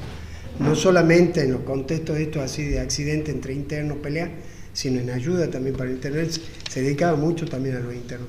no 0.60 0.76
solamente 0.76 1.42
en 1.42 1.52
los 1.54 1.62
contextos 1.62 2.16
de 2.18 2.24
estos 2.24 2.42
así 2.44 2.64
de 2.66 2.80
accidente 2.80 3.32
entre 3.32 3.54
internos, 3.54 3.98
pelea, 3.98 4.30
sino 4.74 5.00
en 5.00 5.10
ayuda 5.10 5.50
también 5.50 5.76
para 5.76 5.92
internos. 5.92 6.42
Se 6.70 6.82
dedicaba 6.82 7.16
mucho 7.18 7.46
también 7.46 7.78
a 7.78 7.80
los 7.80 7.94
internos. 7.94 8.28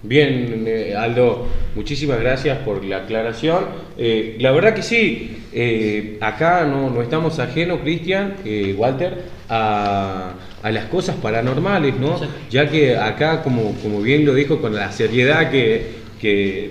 Bien, 0.00 0.64
eh, 0.66 0.94
Aldo, 0.96 1.48
muchísimas 1.74 2.20
gracias 2.20 2.58
por 2.58 2.84
la 2.84 2.98
aclaración. 2.98 3.64
Eh, 3.96 4.36
la 4.38 4.52
verdad 4.52 4.72
que 4.72 4.82
sí, 4.82 5.42
eh, 5.52 6.18
acá 6.20 6.64
no, 6.66 6.88
no 6.88 7.02
estamos 7.02 7.40
ajenos, 7.40 7.80
Cristian, 7.80 8.36
eh, 8.44 8.76
Walter, 8.78 9.24
a, 9.48 10.34
a 10.62 10.70
las 10.70 10.84
cosas 10.84 11.16
paranormales, 11.16 11.98
¿no? 11.98 12.20
Ya 12.48 12.70
que 12.70 12.96
acá, 12.96 13.42
como, 13.42 13.72
como 13.82 14.00
bien 14.00 14.24
lo 14.24 14.34
dijo, 14.34 14.60
con 14.60 14.72
la 14.72 14.92
seriedad 14.92 15.50
que, 15.50 15.86
que, 16.20 16.70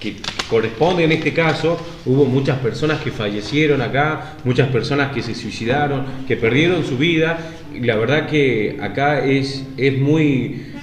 que 0.00 0.16
corresponde 0.48 1.04
en 1.04 1.12
este 1.12 1.32
caso, 1.32 1.78
hubo 2.06 2.24
muchas 2.24 2.58
personas 2.58 3.00
que 3.00 3.10
fallecieron 3.10 3.80
acá, 3.82 4.36
muchas 4.44 4.68
personas 4.68 5.12
que 5.12 5.22
se 5.22 5.34
suicidaron, 5.34 6.04
que 6.26 6.36
perdieron 6.36 6.84
su 6.84 6.96
vida. 6.96 7.38
y 7.74 7.80
La 7.80 7.96
verdad 7.96 8.26
que 8.26 8.78
acá 8.80 9.24
es, 9.24 9.64
es 9.76 9.98
muy 9.98 10.74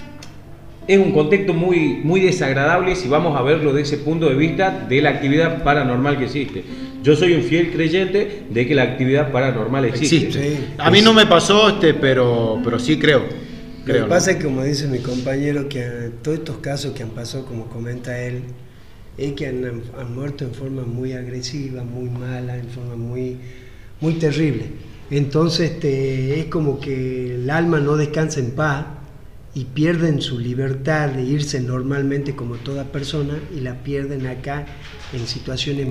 es 0.87 0.97
un 0.97 1.11
contexto 1.11 1.53
muy, 1.53 2.01
muy 2.03 2.21
desagradable 2.21 2.95
si 2.95 3.07
vamos 3.07 3.37
a 3.39 3.41
verlo 3.43 3.71
de 3.71 3.83
ese 3.83 3.97
punto 3.97 4.27
de 4.27 4.35
vista 4.35 4.85
de 4.89 5.01
la 5.01 5.11
actividad 5.11 5.63
paranormal 5.63 6.17
que 6.17 6.25
existe. 6.25 6.63
Yo 7.03 7.15
soy 7.15 7.33
un 7.33 7.43
fiel 7.43 7.71
creyente 7.71 8.43
de 8.49 8.67
que 8.67 8.75
la 8.75 8.83
actividad 8.83 9.31
paranormal 9.31 9.85
existe. 9.85 10.15
Existe. 10.17 10.55
Sí. 10.57 10.63
A 10.77 10.91
mí 10.91 11.01
no 11.01 11.13
me 11.13 11.25
pasó, 11.25 11.69
este, 11.69 11.93
pero, 11.93 12.59
pero 12.63 12.77
sí 12.77 12.97
creo. 12.97 13.23
Lo 13.85 13.93
que 13.93 13.99
¿no? 14.01 14.07
pasa 14.07 14.31
es 14.31 14.37
que, 14.37 14.43
como 14.43 14.63
dice 14.63 14.87
mi 14.87 14.99
compañero, 14.99 15.67
que 15.67 16.11
todos 16.21 16.39
estos 16.39 16.57
casos 16.57 16.93
que 16.93 17.03
han 17.03 17.09
pasado, 17.09 17.45
como 17.45 17.67
comenta 17.67 18.21
él, 18.21 18.43
es 19.17 19.33
que 19.33 19.47
han, 19.47 19.65
han 19.99 20.15
muerto 20.15 20.45
en 20.45 20.53
forma 20.53 20.83
muy 20.83 21.13
agresiva, 21.13 21.83
muy 21.83 22.09
mala, 22.09 22.57
en 22.57 22.69
forma 22.69 22.95
muy, 22.95 23.37
muy 23.99 24.13
terrible. 24.13 24.65
Entonces 25.09 25.71
este, 25.71 26.39
es 26.39 26.45
como 26.45 26.79
que 26.79 27.35
el 27.35 27.49
alma 27.49 27.79
no 27.79 27.97
descansa 27.97 28.39
en 28.39 28.51
paz 28.51 28.85
y 29.53 29.65
pierden 29.65 30.21
su 30.21 30.39
libertad 30.39 31.09
de 31.09 31.23
irse 31.23 31.59
normalmente 31.59 32.35
como 32.35 32.55
toda 32.55 32.85
persona 32.85 33.37
y 33.53 33.59
la 33.59 33.75
pierden 33.83 34.25
acá 34.27 34.65
en 35.11 35.27
situaciones 35.27 35.87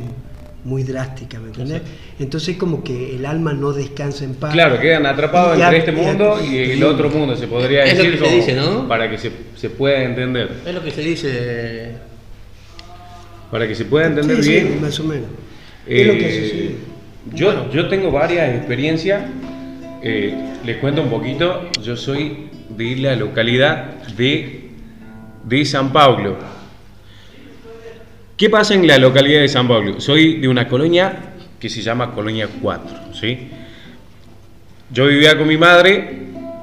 muy 0.64 0.82
drásticas, 0.82 1.40
¿me 1.40 1.48
entiendes? 1.48 1.82
Entonces 2.18 2.50
es 2.50 2.56
como 2.56 2.82
que 2.82 3.14
el 3.16 3.26
alma 3.26 3.52
no 3.52 3.72
descansa 3.72 4.24
en 4.24 4.34
paz. 4.34 4.52
Claro, 4.52 4.80
quedan 4.80 5.04
atrapados 5.04 5.58
entre 5.58 5.78
este 5.78 5.92
mundo 5.92 6.38
y 6.42 6.56
el 6.56 6.82
otro 6.82 7.10
mundo, 7.10 7.36
se 7.36 7.46
podría 7.46 7.84
Es 7.84 7.98
lo 7.98 8.04
decir, 8.04 8.12
que 8.12 8.18
se 8.18 8.24
como 8.24 8.36
dice, 8.36 8.54
¿no? 8.54 8.88
para 8.88 9.10
que 9.10 9.18
se, 9.18 9.30
se 9.56 9.68
pueda 9.70 10.02
entender. 10.02 10.50
Es 10.66 10.74
lo 10.74 10.82
que 10.82 10.90
se 10.90 11.00
dice. 11.02 12.09
Para 13.50 13.66
que 13.66 13.74
se 13.74 13.84
pueda 13.84 14.06
entender 14.06 14.36
Sí, 14.38 14.42
sí, 14.44 14.50
bien. 14.50 14.80
más 14.80 14.98
o 15.00 15.04
menos. 15.04 15.26
es 15.86 16.06
lo 16.06 16.12
que 16.14 16.28
Eh, 16.28 16.42
sucede. 16.48 16.70
yo, 17.34 17.46
Bueno. 17.46 17.70
yo 17.72 17.88
tengo 17.88 18.10
varias 18.10 18.54
experiencias. 18.56 19.22
eh, 20.02 20.34
les 20.64 20.76
cuento 20.78 21.02
un 21.02 21.10
poquito. 21.10 21.68
Yo 21.82 21.94
soy 21.96 22.48
de 22.70 22.96
la 22.96 23.16
localidad 23.16 24.02
de, 24.16 24.70
de 25.44 25.64
San 25.66 25.92
Pablo. 25.92 26.38
¿Qué 28.36 28.48
pasa 28.48 28.72
en 28.74 28.86
la 28.86 28.96
localidad 28.96 29.40
de 29.40 29.48
San 29.48 29.68
Pablo? 29.68 30.00
Soy 30.00 30.38
de 30.40 30.48
una 30.48 30.66
colonia 30.68 31.34
que 31.58 31.68
se 31.68 31.82
llama 31.82 32.12
Colonia 32.14 32.48
4. 32.62 33.12
¿sí? 33.12 33.48
Yo 34.90 35.06
vivía 35.06 35.36
con 35.36 35.46
mi 35.46 35.58
madre 35.58 36.20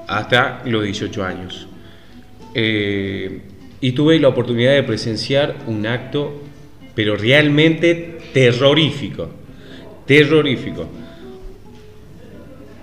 hasta 0.08 0.63
los 0.65 0.84
18 0.84 1.23
años. 1.23 1.67
Eh, 2.56 3.41
y 3.82 3.91
tuve 3.91 4.19
la 4.19 4.30
oportunidad 4.30 4.73
de 4.73 4.82
presenciar 4.82 5.54
un 5.67 5.86
acto, 5.86 6.41
pero 6.97 7.15
realmente 7.15 8.17
terrorífico. 8.33 9.29
Terrorífico. 10.07 10.88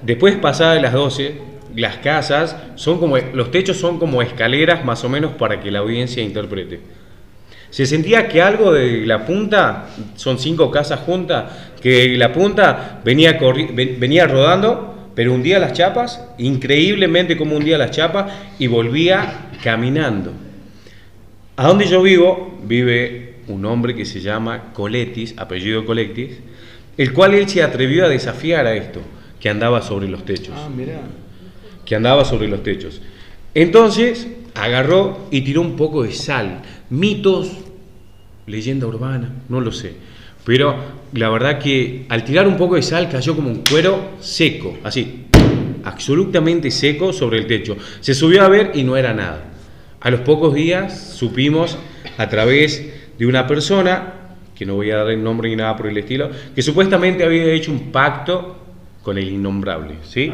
Después, 0.02 0.36
pasadas 0.36 0.80
las 0.80 0.92
12, 0.92 1.34
las 1.74 1.96
casas 1.96 2.56
son 2.76 3.00
como, 3.00 3.18
los 3.18 3.50
techos 3.50 3.76
son 3.76 3.98
como 3.98 4.22
escaleras 4.22 4.84
más 4.84 5.02
o 5.02 5.08
menos 5.08 5.32
para 5.32 5.60
que 5.60 5.72
la 5.72 5.80
audiencia 5.80 6.22
interprete. 6.22 6.78
Se 7.70 7.86
sentía 7.86 8.28
que 8.28 8.40
algo 8.40 8.72
de 8.72 9.04
la 9.04 9.26
punta, 9.26 9.88
son 10.14 10.38
cinco 10.38 10.70
casas 10.70 11.00
juntas, 11.00 11.50
que 11.82 12.16
la 12.16 12.32
punta 12.32 13.00
venía, 13.04 13.36
venía 13.98 14.28
rodando, 14.28 15.10
pero 15.16 15.34
hundía 15.34 15.58
las 15.58 15.72
chapas, 15.72 16.24
increíblemente 16.38 17.36
como 17.36 17.56
hundía 17.56 17.78
las 17.78 17.90
chapas, 17.90 18.32
y 18.60 18.68
volvía 18.68 19.48
caminando. 19.64 20.30
A 21.56 21.66
donde 21.66 21.88
yo 21.88 22.00
vivo, 22.00 22.60
vive 22.62 23.33
un 23.48 23.64
hombre 23.66 23.94
que 23.94 24.04
se 24.04 24.20
llama 24.20 24.72
Coletis, 24.72 25.34
apellido 25.36 25.84
Coletis, 25.84 26.38
el 26.96 27.12
cual 27.12 27.34
él 27.34 27.48
se 27.48 27.62
atrevió 27.62 28.04
a 28.04 28.08
desafiar 28.08 28.66
a 28.66 28.74
esto, 28.74 29.00
que 29.40 29.48
andaba 29.48 29.82
sobre 29.82 30.08
los 30.08 30.24
techos 30.24 30.54
Ah, 30.56 30.68
mirá. 30.74 31.00
que 31.84 31.94
andaba 31.96 32.24
sobre 32.24 32.48
los 32.48 32.62
techos. 32.62 33.00
Entonces 33.54 34.26
agarró 34.54 35.28
y 35.30 35.42
tiró 35.42 35.60
un 35.60 35.76
poco 35.76 36.02
de 36.04 36.12
sal. 36.12 36.62
Mitos, 36.90 37.50
leyenda 38.46 38.86
urbana, 38.86 39.32
no 39.48 39.60
lo 39.60 39.72
sé. 39.72 39.92
Pero 40.44 40.76
la 41.12 41.28
verdad 41.30 41.58
que 41.58 42.06
al 42.08 42.24
tirar 42.24 42.46
un 42.46 42.56
poco 42.56 42.74
de 42.76 42.82
sal 42.82 43.08
cayó 43.10 43.34
como 43.34 43.48
un 43.50 43.62
cuero 43.68 44.12
seco, 44.20 44.76
así, 44.84 45.24
absolutamente 45.84 46.70
seco 46.70 47.12
sobre 47.12 47.38
el 47.38 47.46
techo. 47.46 47.76
Se 48.00 48.14
subió 48.14 48.42
a 48.42 48.48
ver 48.48 48.72
y 48.74 48.82
no 48.82 48.96
era 48.96 49.14
nada. 49.14 49.44
A 50.00 50.10
los 50.10 50.20
pocos 50.20 50.54
días 50.54 51.14
supimos 51.16 51.78
a 52.18 52.28
través 52.28 52.92
de 53.18 53.26
una 53.26 53.46
persona, 53.46 54.12
que 54.54 54.64
no 54.66 54.74
voy 54.74 54.90
a 54.90 54.96
dar 54.98 55.10
el 55.10 55.22
nombre 55.22 55.48
ni 55.48 55.56
nada 55.56 55.76
por 55.76 55.86
el 55.86 55.96
estilo, 55.98 56.30
que 56.54 56.62
supuestamente 56.62 57.24
había 57.24 57.44
hecho 57.52 57.70
un 57.72 57.90
pacto 57.92 58.56
con 59.02 59.18
el 59.18 59.28
innombrable, 59.28 59.96
¿sí? 60.02 60.32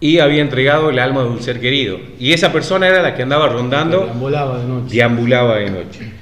y 0.00 0.18
había 0.18 0.42
entregado 0.42 0.90
el 0.90 0.98
alma 0.98 1.22
de 1.22 1.28
un 1.28 1.40
ser 1.42 1.60
querido. 1.60 1.98
Y 2.18 2.32
esa 2.32 2.52
persona 2.52 2.88
era 2.88 3.02
la 3.02 3.14
que 3.14 3.22
andaba 3.22 3.48
rondando, 3.48 4.06
Volaba 4.18 4.58
de 4.60 4.66
noche. 4.68 4.96
deambulaba 4.96 5.56
de 5.58 5.70
noche. 5.70 6.12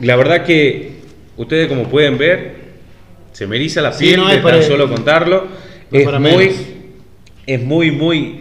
La 0.00 0.16
verdad 0.16 0.42
que 0.44 1.00
ustedes 1.36 1.68
como 1.68 1.84
pueden 1.84 2.16
ver, 2.16 2.56
se 3.32 3.46
me 3.46 3.56
eriza 3.56 3.82
la 3.82 3.92
Sí, 3.92 4.04
piel 4.06 4.20
no 4.20 4.28
de 4.28 4.36
es 4.36 4.42
tan 4.42 4.50
para- 4.52 4.62
solo 4.62 4.88
contarlo. 4.88 5.46
no 5.90 5.98
es, 5.98 6.06
muy, 6.12 6.20
menos. 6.20 6.56
es 7.46 7.62
muy, 7.62 7.90
muy, 7.90 8.40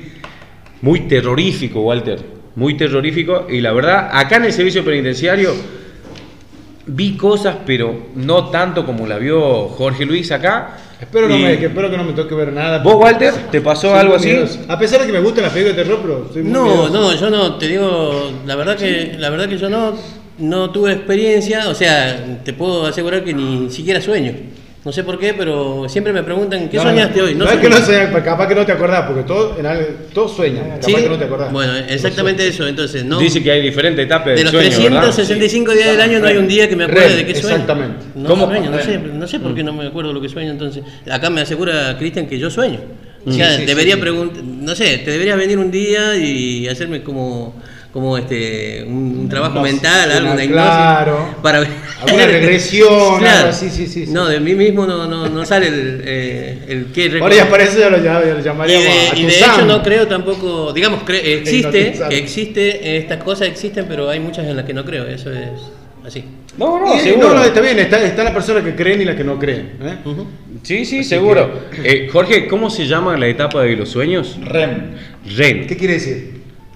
muy 0.81 0.99
terrorífico, 1.01 1.81
Walter. 1.81 2.19
Muy 2.55 2.77
terrorífico. 2.77 3.47
Y 3.49 3.59
la 3.59 3.73
verdad, 3.73 4.09
acá 4.13 4.37
en 4.37 4.45
el 4.45 4.53
servicio 4.53 4.85
penitenciario 4.85 5.53
vi 6.87 7.17
cosas, 7.17 7.55
pero 7.65 8.07
no 8.15 8.49
tanto 8.49 8.85
como 8.85 9.07
la 9.07 9.17
vio 9.17 9.67
Jorge 9.69 10.05
Luis 10.05 10.31
acá. 10.31 10.77
Espero, 10.99 11.27
no 11.27 11.37
Y- 11.37 11.41
me, 11.43 11.57
que 11.59 11.65
espero 11.65 11.89
que 11.91 11.97
no 11.97 12.03
me 12.03 12.13
toque 12.13 12.35
ver 12.35 12.53
nada. 12.53 12.79
¿Vos, 12.79 12.95
Walter, 12.95 13.33
te 13.51 13.59
pasó 13.61 13.93
algo 13.95 14.15
así? 14.15 14.27
miedoso. 14.29 14.59
A 14.67 14.79
pesar 14.79 15.01
de 15.01 15.07
que 15.07 15.11
me 15.13 15.19
gustan 15.19 15.43
las 15.43 15.51
películas 15.53 15.75
de 15.77 15.83
terror, 15.83 15.99
pero 16.01 16.29
soy 16.31 16.43
muy 16.43 16.51
No, 16.51 16.63
miedoso. 16.65 16.93
no, 16.93 17.13
yo 17.15 17.29
no, 17.29 17.55
te 17.55 17.67
digo, 17.67 18.31
la 18.45 18.55
verdad 18.55 18.77
que, 18.77 19.15
la 19.17 19.29
verdad 19.29 19.49
que 19.49 19.57
yo 19.57 19.69
no, 19.69 19.93
no 20.37 20.69
tuve 20.71 20.93
experiencia, 20.93 21.67
o 21.69 21.75
sea, 21.75 22.39
te 22.43 22.53
puedo 22.53 22.85
asegurar 22.85 23.23
que 23.23 23.33
ni 23.33 23.69
siquiera 23.71 23.99
sueño. 23.99 24.33
No 24.85 24.91
sé 24.91 25.03
por 25.03 25.17
qué, 25.17 25.33
pero 25.33 25.89
siempre 25.89 26.13
me 26.13 26.21
preguntan, 26.21 26.69
¿qué 26.69 26.77
No, 26.77 26.83
soñaste 26.83 27.17
no, 27.19 27.25
hoy? 27.25 27.33
No, 27.33 27.45
es 27.45 27.57
que 27.57 27.69
no 27.69 28.23
capaz 28.23 28.47
que 28.47 28.53
no 28.53 28.65
te 28.67 28.71
acordás, 28.71 29.07
porque 29.07 29.23
todos, 29.23 29.57
en 29.57 29.65
algo- 29.65 29.83
todos 30.13 30.35
sueñan, 30.35 30.63
capaz 30.79 30.85
¿Sí? 30.85 30.93
que 30.95 31.09
no 31.09 31.17
te 31.17 31.25
acordás. 31.25 31.51
Bueno, 31.51 31.73
exactamente 31.89 32.47
eso, 32.47 32.67
entonces, 32.67 33.03
¿no? 33.03 33.17
Dice 33.17 33.41
que 33.41 33.49
hay 33.49 33.61
diferentes 33.63 34.05
etapas 34.05 34.27
de 34.27 34.33
del 34.35 34.43
los 34.43 34.51
sueño, 34.51 34.69
¿verdad? 34.83 35.01
365 35.01 35.71
días 35.71 35.87
del 35.87 36.01
año 36.01 36.19
no 36.19 36.27
hay 36.27 36.37
un 36.37 36.47
día 36.47 36.69
que 36.69 36.75
me 36.75 36.83
acuerde 36.83 37.15
de 37.15 37.25
qué 37.25 37.33
sueño. 37.33 37.55
exactamente. 37.55 38.05
No 38.13 38.29
¿Cómo? 38.29 38.45
sueño, 38.45 38.69
no 38.69 38.79
sé, 38.79 38.97
no 38.99 39.27
sé 39.27 39.39
por 39.39 39.55
qué 39.55 39.63
no 39.63 39.73
me 39.73 39.87
acuerdo 39.87 40.13
lo 40.13 40.21
que 40.21 40.29
sueño 40.29 40.51
entonces. 40.51 40.83
Acá 41.09 41.31
me 41.31 41.41
asegura 41.41 41.97
Cristian 41.97 42.27
que 42.27 42.37
yo 42.37 42.51
sueño. 42.51 42.79
O 43.25 43.31
sea, 43.31 43.53
Sí, 43.55 43.61
sí, 43.61 43.65
debería 43.65 43.95
sí, 43.95 43.99
sí. 43.99 44.01
preguntar, 44.01 44.43
no 44.43 44.75
sé, 44.75 44.99
te 44.99 45.09
deberías 45.09 45.35
venir 45.35 45.57
un 45.57 45.71
día 45.71 46.15
y 46.15 46.67
hacerme 46.67 47.01
como 47.01 47.55
como 47.95 48.17
este 48.17 48.83
un, 48.85 49.19
un 49.21 49.29
trabajo 49.29 49.61
mental, 49.61 50.11
algo, 50.11 50.33
una 50.33 50.43
hipnosis 50.43 50.69
claro. 50.69 51.35
para 51.41 51.61
ver- 51.61 51.69
Alguna 52.01 52.25
regresión, 52.27 53.23
algo 53.25 53.49
así, 53.49 53.69
sí, 53.69 53.87
sí, 53.87 54.05
sí. 54.05 54.11
No, 54.11 54.27
de 54.27 54.41
mí 54.41 54.53
mismo 54.53 54.85
no, 54.85 55.07
no, 55.07 55.29
no 55.29 55.45
sale 55.45 55.67
el, 55.69 56.01
eh, 56.03 56.59
el 56.67 56.85
qué 56.93 57.19
Ahora 57.21 57.33
ya 57.33 57.49
para 57.49 57.63
eso 57.63 57.79
ya 57.79 57.89
lo, 57.89 57.95
lo 57.95 58.03
y 58.39 58.43
llamaríamos 58.43 58.83
de, 58.85 58.91
a 59.11 59.15
y 59.17 59.23
de 59.25 59.37
hecho 59.39 59.65
no 59.65 59.81
creo 59.81 60.07
tampoco, 60.07 60.73
digamos, 60.73 61.03
cre- 61.05 61.21
existe, 61.23 61.79
Hipnotizante. 61.79 62.17
existe, 62.17 62.97
estas 62.97 63.23
cosas 63.23 63.47
existen, 63.47 63.85
pero 63.87 64.09
hay 64.09 64.19
muchas 64.19 64.45
en 64.45 64.57
las 64.57 64.65
que 64.65 64.73
no 64.73 64.83
creo, 64.83 65.07
eso 65.07 65.31
es 65.31 65.47
así. 66.05 66.25
No, 66.57 66.77
no, 66.77 66.97
Y- 66.97 66.99
seguro. 66.99 67.29
no, 67.29 67.35
no, 67.35 67.43
está 67.45 67.61
bien, 67.61 67.79
está, 67.79 68.03
está 68.03 68.25
la 68.25 68.33
persona 68.33 68.61
que 68.61 68.75
creen 68.75 69.01
y 69.03 69.05
la 69.05 69.15
que 69.15 69.23
no 69.23 69.39
creen. 69.39 69.71
¿eh? 69.81 69.95
Sí, 70.63 70.83
sí, 70.83 71.01
seguro. 71.05 71.61
Eh, 71.81 72.09
Jorge, 72.11 72.45
¿cómo 72.47 72.69
se 72.69 72.87
llama 72.87 73.15
la 73.15 73.27
etapa 73.27 73.61
de 73.63 73.77
los 73.77 73.87
sueños? 73.87 74.37
REM. 74.43 74.95
REM. 75.37 75.65
¿Qué 75.67 75.77
quiere 75.77 75.93
decir? 75.93 76.34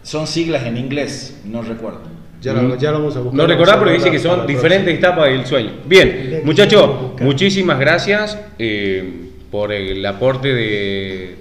Son 0.10 0.26
siglas 0.26 0.66
en 0.66 0.76
inglés, 0.76 1.40
no 1.46 1.62
recuerdo. 1.62 2.02
Ya 2.42 2.54
lo, 2.54 2.76
ya 2.80 2.90
lo 2.90 2.98
vamos 2.98 3.16
a 3.16 3.20
buscar. 3.20 3.38
No 3.38 3.46
recordar 3.46 3.78
porque 3.78 3.94
dice 3.94 4.10
que 4.10 4.18
son 4.18 4.48
diferentes 4.48 4.92
etapas 4.92 5.26
del 5.26 5.46
sueño. 5.46 5.70
Bien, 5.86 6.42
muchachos, 6.46 7.12
muchísimas 7.22 7.78
gracias 7.78 8.36
eh, 8.58 9.08
por 9.52 9.72
el 9.72 10.04
aporte 10.04 10.52
de, 10.52 11.36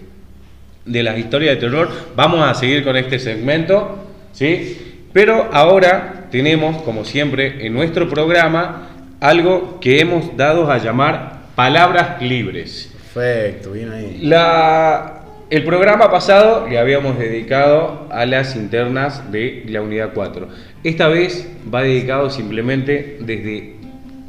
de 0.84 1.02
las 1.02 1.16
historias 1.16 1.54
de 1.54 1.60
terror. 1.62 1.88
Vamos 2.14 2.46
a 2.46 2.52
seguir 2.52 2.84
con 2.84 2.94
este 2.98 3.18
segmento, 3.18 4.04
¿sí? 4.32 5.06
Pero 5.14 5.48
ahora 5.50 6.26
tenemos, 6.30 6.82
como 6.82 7.06
siempre, 7.06 7.64
en 7.64 7.72
nuestro 7.72 8.06
programa 8.06 8.90
algo 9.18 9.80
que 9.80 9.98
hemos 10.00 10.36
dado 10.36 10.70
a 10.70 10.76
llamar 10.76 11.38
palabras 11.54 12.20
libres. 12.20 12.92
Perfecto, 13.14 13.72
bien 13.72 13.90
ahí. 13.92 14.18
La, 14.24 15.17
El 15.50 15.64
programa 15.64 16.10
pasado 16.10 16.68
le 16.68 16.78
habíamos 16.78 17.18
dedicado 17.18 18.06
a 18.10 18.26
las 18.26 18.54
internas 18.54 19.32
de 19.32 19.64
la 19.68 19.80
unidad 19.80 20.10
4. 20.12 20.46
Esta 20.84 21.08
vez 21.08 21.48
va 21.72 21.82
dedicado 21.82 22.28
simplemente 22.28 23.16
desde 23.20 23.76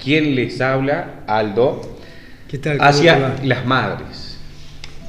quien 0.01 0.35
les 0.35 0.61
habla, 0.61 1.23
Aldo, 1.27 1.81
¿Qué 2.47 2.57
tal? 2.57 2.77
¿Cómo 2.77 2.89
te 2.89 2.95
hacia 2.97 3.35
las 3.43 3.65
madres. 3.65 4.37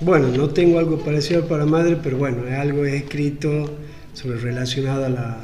Bueno, 0.01 0.29
no 0.29 0.49
tengo 0.49 0.79
algo 0.81 0.99
parecido 0.99 1.47
para 1.47 1.65
madre, 1.65 1.97
pero 2.03 2.17
bueno, 2.17 2.45
es 2.47 2.55
algo 2.59 2.85
escrito 2.85 3.71
sobre 4.13 4.39
relacionado 4.39 5.05
a, 5.05 5.09
la- 5.11 5.39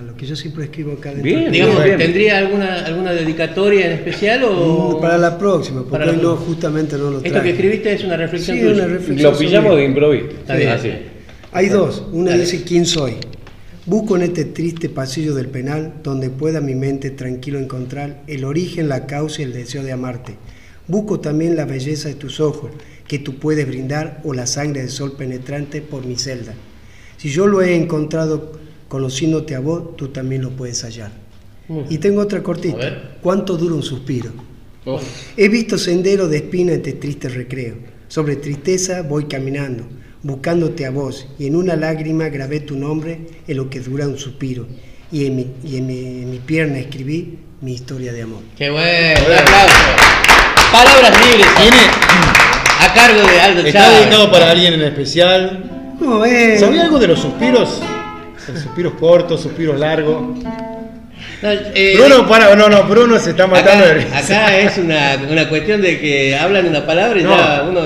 a 0.00 0.02
lo 0.02 0.16
que 0.16 0.26
yo 0.26 0.34
siempre 0.34 0.64
escribo 0.64 0.92
acá 0.92 1.10
dentro. 1.10 1.24
Bien, 1.24 1.52
Digamos, 1.52 1.84
bien. 1.84 1.98
¿tendría 1.98 2.38
alguna, 2.38 2.84
alguna 2.86 3.12
dedicatoria 3.12 3.86
en 3.86 3.92
especial 3.92 4.42
o...? 4.44 4.96
Mm, 4.98 5.00
Para 5.00 5.18
la 5.18 5.38
próxima, 5.38 5.80
porque 5.80 5.90
Para 5.92 6.06
la 6.06 6.12
hoy 6.12 6.18
no, 6.22 6.36
justamente 6.36 6.96
no 6.96 7.10
lo 7.10 7.18
Esto 7.18 7.28
traje. 7.30 7.44
que 7.44 7.50
escribiste 7.50 7.92
es 7.92 8.04
una 8.04 8.16
reflexión 8.16 8.56
Sí, 8.58 8.64
una 8.64 8.86
reflexión. 8.86 9.32
Lo 9.32 9.38
pillamos 9.38 9.76
de 9.76 9.84
improviso. 9.84 10.26
Está 10.30 10.56
bien. 10.56 10.68
Así. 10.70 10.90
Hay 11.52 11.68
dos. 11.68 12.02
Una 12.12 12.30
Dale. 12.30 12.42
dice 12.42 12.62
quién 12.64 12.86
soy. 12.86 13.14
Busco 13.86 14.16
en 14.16 14.22
este 14.22 14.44
triste 14.46 14.88
pasillo 14.88 15.34
del 15.34 15.48
penal 15.48 15.94
donde 16.02 16.30
pueda 16.30 16.60
mi 16.60 16.74
mente 16.74 17.10
tranquilo 17.10 17.58
encontrar 17.58 18.22
el 18.26 18.44
origen, 18.44 18.88
la 18.88 19.06
causa 19.06 19.42
y 19.42 19.44
el 19.44 19.52
deseo 19.52 19.82
de 19.82 19.92
amarte. 19.92 20.36
Busco 20.86 21.20
también 21.20 21.56
la 21.56 21.64
belleza 21.66 22.08
de 22.08 22.14
tus 22.14 22.40
ojos 22.40 22.70
que 23.06 23.18
tú 23.18 23.36
puedes 23.38 23.66
brindar 23.66 24.20
o 24.24 24.32
la 24.34 24.46
sangre 24.46 24.80
del 24.80 24.90
sol 24.90 25.12
penetrante 25.18 25.82
por 25.82 26.06
mi 26.06 26.16
celda. 26.16 26.54
Si 27.16 27.28
yo 27.30 27.46
lo 27.46 27.60
he 27.62 27.74
encontrado 27.74 28.52
conociéndote 28.90 29.54
a 29.54 29.60
vos, 29.60 29.96
tú 29.96 30.08
también 30.08 30.42
lo 30.42 30.50
puedes 30.50 30.82
hallar. 30.82 31.12
Mm. 31.68 31.82
Y 31.88 31.98
tengo 31.98 32.20
otra 32.20 32.40
A 32.40 32.42
cortita. 32.42 33.16
¿Cuánto 33.22 33.56
dura 33.56 33.76
un 33.76 33.84
suspiro? 33.84 34.32
Oh. 34.84 34.98
He 35.36 35.48
visto 35.48 35.78
sendero 35.78 36.26
de 36.26 36.38
espina 36.38 36.72
en 36.72 36.78
este 36.78 36.94
triste 36.94 37.28
recreo. 37.28 37.76
Sobre 38.08 38.34
tristeza 38.34 39.02
voy 39.02 39.26
caminando, 39.26 39.84
buscándote 40.24 40.86
a 40.86 40.90
vos, 40.90 41.28
y 41.38 41.46
en 41.46 41.54
una 41.54 41.76
lágrima 41.76 42.28
grabé 42.30 42.58
tu 42.58 42.74
nombre 42.74 43.20
en 43.46 43.56
lo 43.56 43.70
que 43.70 43.78
dura 43.78 44.08
un 44.08 44.18
suspiro, 44.18 44.66
y 45.12 45.26
en 45.26 45.36
mi, 45.36 45.46
y 45.64 45.76
en 45.76 45.86
mi, 45.86 45.98
en 45.98 46.30
mi 46.30 46.38
pierna 46.40 46.78
escribí 46.78 47.38
mi 47.60 47.74
historia 47.74 48.12
de 48.12 48.22
amor. 48.22 48.40
Qué 48.58 48.70
bueno, 48.70 49.20
un 49.24 49.32
aplauso. 49.38 49.74
Palabras 50.72 51.12
libres. 51.24 51.46
A 52.80 52.92
cargo 52.92 53.20
de 53.20 53.40
Aldo 53.40 53.60
¿Está 53.60 53.78
Chávez. 53.84 54.00
dedicado 54.00 54.32
para 54.32 54.50
alguien 54.50 54.74
en 54.74 54.82
especial? 54.82 55.94
No, 56.00 56.24
eh, 56.24 56.58
¿Sabía 56.58 56.82
algo 56.82 56.98
de 56.98 57.06
los 57.06 57.20
suspiros? 57.20 57.80
Suspiros 58.46 58.94
cortos, 58.94 59.42
suspiros 59.42 59.78
largos. 59.78 60.38
No, 61.42 61.50
eh, 61.50 61.94
Bruno, 61.98 62.26
para, 62.28 62.54
no, 62.56 62.68
no, 62.68 62.84
Bruno 62.84 63.18
se 63.18 63.30
está 63.30 63.46
matando 63.46 63.84
de 63.84 63.90
acá, 63.92 64.00
risa. 64.00 64.18
acá 64.18 64.58
es 64.58 64.78
una, 64.78 65.18
una 65.30 65.48
cuestión 65.48 65.80
de 65.82 66.00
que 66.00 66.36
hablan 66.36 66.66
una 66.66 66.84
palabra 66.86 67.20
y 67.20 67.22
No. 67.24 67.36
ya 67.36 67.62
uno 67.68 67.80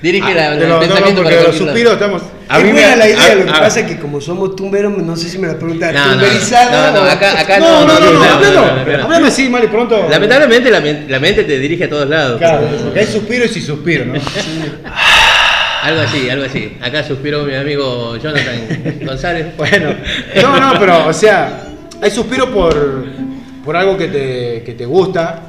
dirige 0.00 0.34
la, 0.34 0.50
Ah, 0.50 0.52
el 0.54 0.60
de 0.60 0.66
los- 0.66 0.68
no, 0.68 0.74
no, 0.74 0.80
pensamiento 0.80 1.22
porque 1.22 1.34
para 1.36 1.40
de 1.42 1.48
los 1.48 1.56
suspiros 1.58 1.92
estamos. 1.94 2.22
A 2.48 2.58
es 2.58 2.64
mí 2.64 2.72
me- 2.72 2.80
buena 2.80 2.96
la 2.96 3.08
idea, 3.08 3.32
a- 3.32 3.34
lo 3.34 3.44
que 3.44 3.50
a- 3.50 3.60
pasa 3.60 3.80
es 3.80 3.86
que 3.86 3.98
como 3.98 4.20
somos 4.22 4.56
tumberos, 4.56 4.96
no 4.96 5.16
sé 5.16 5.28
si 5.28 5.38
me 5.38 5.48
la 5.48 5.58
preguntan, 5.58 5.92
No, 5.94 6.06
no, 6.06 6.12
tumberizada 6.12 6.90
no, 6.92 7.04
no, 7.04 7.10
acá, 7.10 7.40
acá 7.40 7.58
No, 7.58 7.84
no, 7.86 8.00
no, 8.00 8.12
no, 8.12 8.24
no. 8.24 9.04
hablando 9.04 9.26
así 9.26 9.48
mal 9.50 9.64
y 9.64 9.66
pronto. 9.66 10.06
Lamentablemente 10.08 10.70
la, 10.70 10.80
la 10.80 11.18
mente 11.20 11.44
te 11.44 11.58
dirige 11.58 11.84
a 11.84 11.90
todos 11.90 12.08
lados. 12.08 12.38
Claro, 12.38 12.66
porque 12.84 13.00
hay 13.00 13.06
suspiros 13.06 13.54
y 13.56 13.60
suspiros, 13.60 14.06
¿no? 14.06 14.14
Algo 15.82 16.00
así, 16.00 16.28
algo 16.28 16.44
así. 16.44 16.72
Acá 16.80 17.04
suspiró 17.04 17.44
mi 17.44 17.54
amigo 17.54 18.16
Jonathan 18.16 19.00
González. 19.04 19.46
Bueno, 19.56 19.94
no, 20.42 20.60
no, 20.60 20.78
pero, 20.78 21.06
o 21.06 21.12
sea, 21.12 21.64
hay 22.00 22.10
suspiro 22.10 22.50
por, 22.52 23.04
por 23.64 23.76
algo 23.76 23.96
que 23.96 24.08
te, 24.08 24.62
que 24.64 24.74
te 24.74 24.84
gusta. 24.86 25.42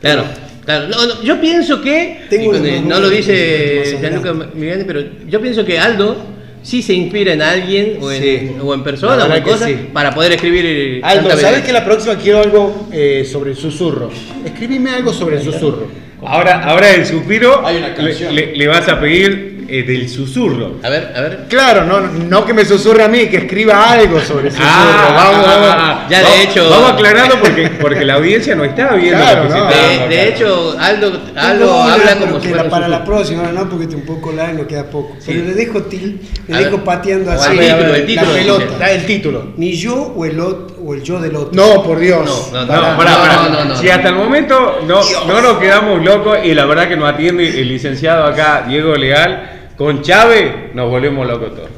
Claro, 0.00 0.24
claro. 0.64 0.88
No, 0.88 1.06
no, 1.06 1.22
yo 1.22 1.40
pienso 1.40 1.80
que, 1.80 2.26
Tengo 2.28 2.50
una 2.50 2.58
más 2.60 2.82
no 2.82 3.00
lo 3.00 3.10
dice 3.10 3.98
Gianluca. 4.00 4.32
Viviani, 4.54 4.84
pero 4.84 5.00
yo 5.26 5.40
pienso 5.40 5.64
que 5.64 5.78
Aldo 5.78 6.16
sí 6.62 6.82
se 6.82 6.94
inspira 6.94 7.32
en 7.32 7.42
alguien 7.42 7.98
o 8.00 8.10
en, 8.10 8.22
Sí. 8.22 8.50
o 8.62 8.74
en 8.74 8.82
persona 8.82 9.24
o 9.24 9.34
en 9.34 9.42
cosas 9.42 9.68
sí. 9.68 9.88
para 9.92 10.14
poder 10.14 10.32
escribir. 10.32 11.00
Aldo, 11.04 11.36
¿sabes 11.36 11.62
que 11.62 11.72
la 11.72 11.84
próxima 11.84 12.16
quiero 12.16 12.40
algo 12.40 12.88
eh, 12.92 13.26
sobre 13.30 13.50
el 13.50 13.56
susurro? 13.56 14.10
Escribime 14.44 14.90
algo 14.90 15.12
sobre 15.12 15.36
el 15.36 15.42
susurro. 15.42 16.05
Ahora, 16.26 16.64
ahora 16.64 16.90
el 16.90 17.06
suspiro 17.06 17.64
Hay 17.66 17.76
una 17.76 17.88
le, 17.88 17.94
canción. 17.94 18.34
le- 18.34 18.56
le 18.56 18.66
vas 18.68 18.88
a 18.88 18.98
pedir 19.00 19.56
eh, 19.68 19.82
del 19.82 20.08
susurro. 20.08 20.76
A 20.84 20.88
ver, 20.88 21.12
a 21.16 21.20
ver. 21.22 21.38
Claro, 21.48 21.84
no, 21.84 22.00
no 22.00 22.44
que 22.46 22.54
me 22.54 22.64
susurre 22.64 23.02
a 23.02 23.08
mí, 23.08 23.26
que 23.26 23.38
escriba 23.38 23.90
algo 23.90 24.20
sobre 24.20 24.46
el 24.48 24.52
susurro. 24.52 24.68
vamos, 25.14 25.44
vamos. 25.44 26.10
Ya, 26.10 26.20
de 26.22 26.42
hecho- 26.44 26.70
Vamos 26.70 26.92
aclarando 26.92 27.34
porque, 27.40 27.70
porque 27.80 28.04
la 28.04 28.14
audiencia 28.14 28.54
no 28.54 28.62
está 28.64 28.94
viendo 28.94 29.18
Claro, 29.18 29.42
lo 29.44 29.48
que 29.50 29.54
no. 29.54 29.68
se 29.68 29.74
está 29.74 29.82
De, 29.88 29.96
dando 29.96 30.08
de 30.14 30.20
acá. 30.20 30.28
hecho, 30.30 30.76
Aldo, 30.78 31.22
Aldo 31.34 31.82
habla 31.82 32.16
como 32.16 32.40
si 32.40 32.48
fuera 32.48 32.62
la- 32.64 32.70
para 32.70 32.86
la 32.88 33.04
próxima, 33.04 33.42
no, 33.52 33.68
porque 33.68 33.84
está 33.86 33.96
un 33.96 34.06
poco 34.06 34.30
largo, 34.32 34.66
queda 34.68 34.84
poco. 34.84 35.16
Pero 35.26 35.42
le 35.44 35.54
dejo 35.54 35.82
til, 35.82 36.20
le 36.46 36.54
A 36.54 36.58
dejo 36.58 36.76
ver. 36.76 36.84
pateando 36.84 37.32
así 37.32 37.50
el 37.50 37.58
título, 37.58 37.94
el 37.94 38.00
la 38.00 38.06
título, 38.06 38.32
pelota. 38.34 38.78
Da 38.78 38.90
el 38.92 39.04
título. 39.06 39.46
Ni 39.56 39.72
yo 39.72 39.94
o 39.96 40.24
el, 40.24 40.38
ot- 40.38 40.75
o 40.86 40.94
el 40.94 41.02
yo 41.02 41.20
del 41.20 41.34
otro. 41.34 41.50
No, 41.52 41.82
por 41.82 41.98
Dios. 41.98 42.50
No, 42.52 42.64
no, 42.64 42.66
No, 42.66 42.90
no, 42.90 42.96
pará, 42.96 43.10
no, 43.12 43.18
pará. 43.18 43.34
no, 43.42 43.48
no, 43.50 43.64
no, 43.66 43.76
si 43.76 43.88
hasta 43.90 44.08
el 44.08 44.14
momento 44.14 44.80
no, 44.86 45.00
no 45.26 45.40
nos 45.40 45.58
quedamos 45.58 46.04
locos 46.04 46.38
y 46.44 46.54
la 46.54 46.64
verdad 46.64 46.88
que 46.88 46.96
nos 46.96 47.12
atiende 47.12 47.60
el 47.60 47.68
licenciado 47.68 48.24
acá, 48.24 48.64
Diego 48.68 48.94
Leal, 48.94 49.70
con 49.76 50.02
Chávez 50.02 50.74
nos 50.74 50.88
volvemos 50.88 51.26
locos 51.26 51.54
todos. 51.54 51.70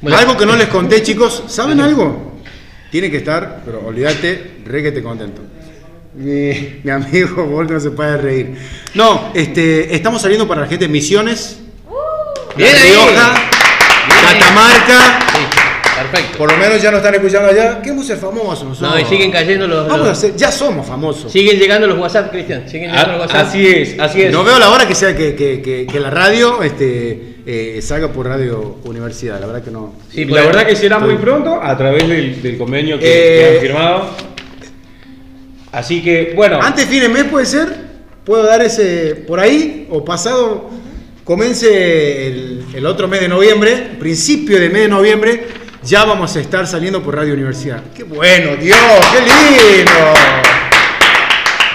Bueno. 0.00 0.16
Algo 0.16 0.36
que 0.36 0.46
no 0.46 0.56
les 0.56 0.68
conté, 0.68 1.02
chicos. 1.02 1.44
¿Saben 1.48 1.80
algo? 1.80 2.38
Tiene 2.90 3.10
que 3.10 3.18
estar, 3.18 3.60
pero 3.64 3.82
olvídate, 3.84 4.60
re 4.64 4.82
que 4.82 4.92
te 4.92 5.02
contento. 5.02 5.42
Mi, 6.14 6.80
mi 6.82 6.90
amigo 6.90 7.44
Volk 7.44 7.70
no 7.70 7.80
se 7.80 7.90
puede 7.90 8.16
reír. 8.16 8.56
No, 8.94 9.30
este, 9.34 9.94
estamos 9.94 10.22
saliendo 10.22 10.48
para 10.48 10.62
la 10.62 10.66
gente 10.66 10.86
de 10.86 10.88
Misiones, 10.90 11.60
La. 12.56 12.66
Rioja. 12.66 13.34
Catamarca. 14.08 15.20
Sí, 15.32 15.38
perfecto. 16.00 16.38
Por 16.38 16.50
lo 16.52 16.58
menos 16.58 16.80
ya 16.82 16.90
nos 16.90 16.98
están 16.98 17.14
escuchando 17.14 17.48
allá. 17.48 17.80
Queremos 17.82 18.06
ser 18.06 18.18
famosos 18.18 18.64
nosotros. 18.68 18.94
No, 18.94 19.00
y 19.00 19.04
siguen 19.04 19.30
cayendo 19.30 19.66
los. 19.66 19.88
Vamos 19.88 20.06
a 20.06 20.10
los- 20.10 20.18
ser, 20.18 20.36
ya 20.36 20.50
somos 20.52 20.86
famosos. 20.86 21.30
siguen 21.32 21.58
llegando 21.58 21.86
los 21.86 21.98
WhatsApp, 21.98 22.30
Cristian. 22.30 22.68
Siguen 22.68 22.90
llegando 22.90 23.12
los 23.12 23.20
A- 23.20 23.26
WhatsApp. 23.26 23.46
así 23.48 23.66
es, 23.66 23.98
así 23.98 24.22
es. 24.22 24.32
No 24.32 24.44
veo 24.44 24.58
la 24.58 24.70
hora 24.70 24.86
que 24.86 24.94
sea 24.94 25.16
que, 25.16 25.34
que- 25.34 25.60
que- 25.62 25.86
que 25.86 26.00
la 26.00 26.10
radio 26.10 26.62
este, 26.62 27.36
eh, 27.46 27.80
salga 27.82 28.08
por 28.12 28.26
Radio 28.26 28.78
Universidad. 28.84 29.40
La 29.40 29.46
verdad 29.46 29.62
que 29.62 29.70
no. 29.70 29.94
Sí, 30.12 30.24
la 30.24 30.42
verdad 30.42 30.66
que 30.66 30.76
será 30.76 30.98
muy 30.98 31.16
pronto 31.16 31.60
a 31.62 31.76
través 31.76 32.06
del, 32.08 32.42
del 32.42 32.58
convenio 32.58 32.98
que, 32.98 33.06
Eh, 33.06 33.38
que 33.50 33.54
han 33.56 33.62
firmado. 33.62 34.10
Así 35.72 36.02
que, 36.02 36.32
bueno, 36.34 36.58
Antes 36.62 36.86
fin 36.86 37.00
de 37.00 37.08
mes 37.08 37.24
puede 37.24 37.44
ser, 37.46 37.68
puedo 38.24 38.42
dar 38.44 38.62
ese 38.62 39.14
por 39.26 39.38
ahí 39.38 39.86
o 39.90 40.02
pasado, 40.04 40.70
comience 41.24 42.26
el, 42.26 42.64
el 42.74 42.86
otro 42.86 43.06
mes 43.06 43.20
de 43.20 43.28
noviembre, 43.28 43.76
principio 43.98 44.58
de 44.58 44.70
mes 44.70 44.82
de 44.82 44.88
noviembre, 44.88 45.44
ya 45.82 46.04
vamos 46.04 46.34
a 46.36 46.40
estar 46.40 46.66
saliendo 46.66 47.02
por 47.02 47.16
Radio 47.16 47.34
Universidad. 47.34 47.82
¡Qué 47.94 48.04
bueno, 48.04 48.56
Dios! 48.56 48.78
¡Qué 49.12 49.20
lindo! 49.20 49.90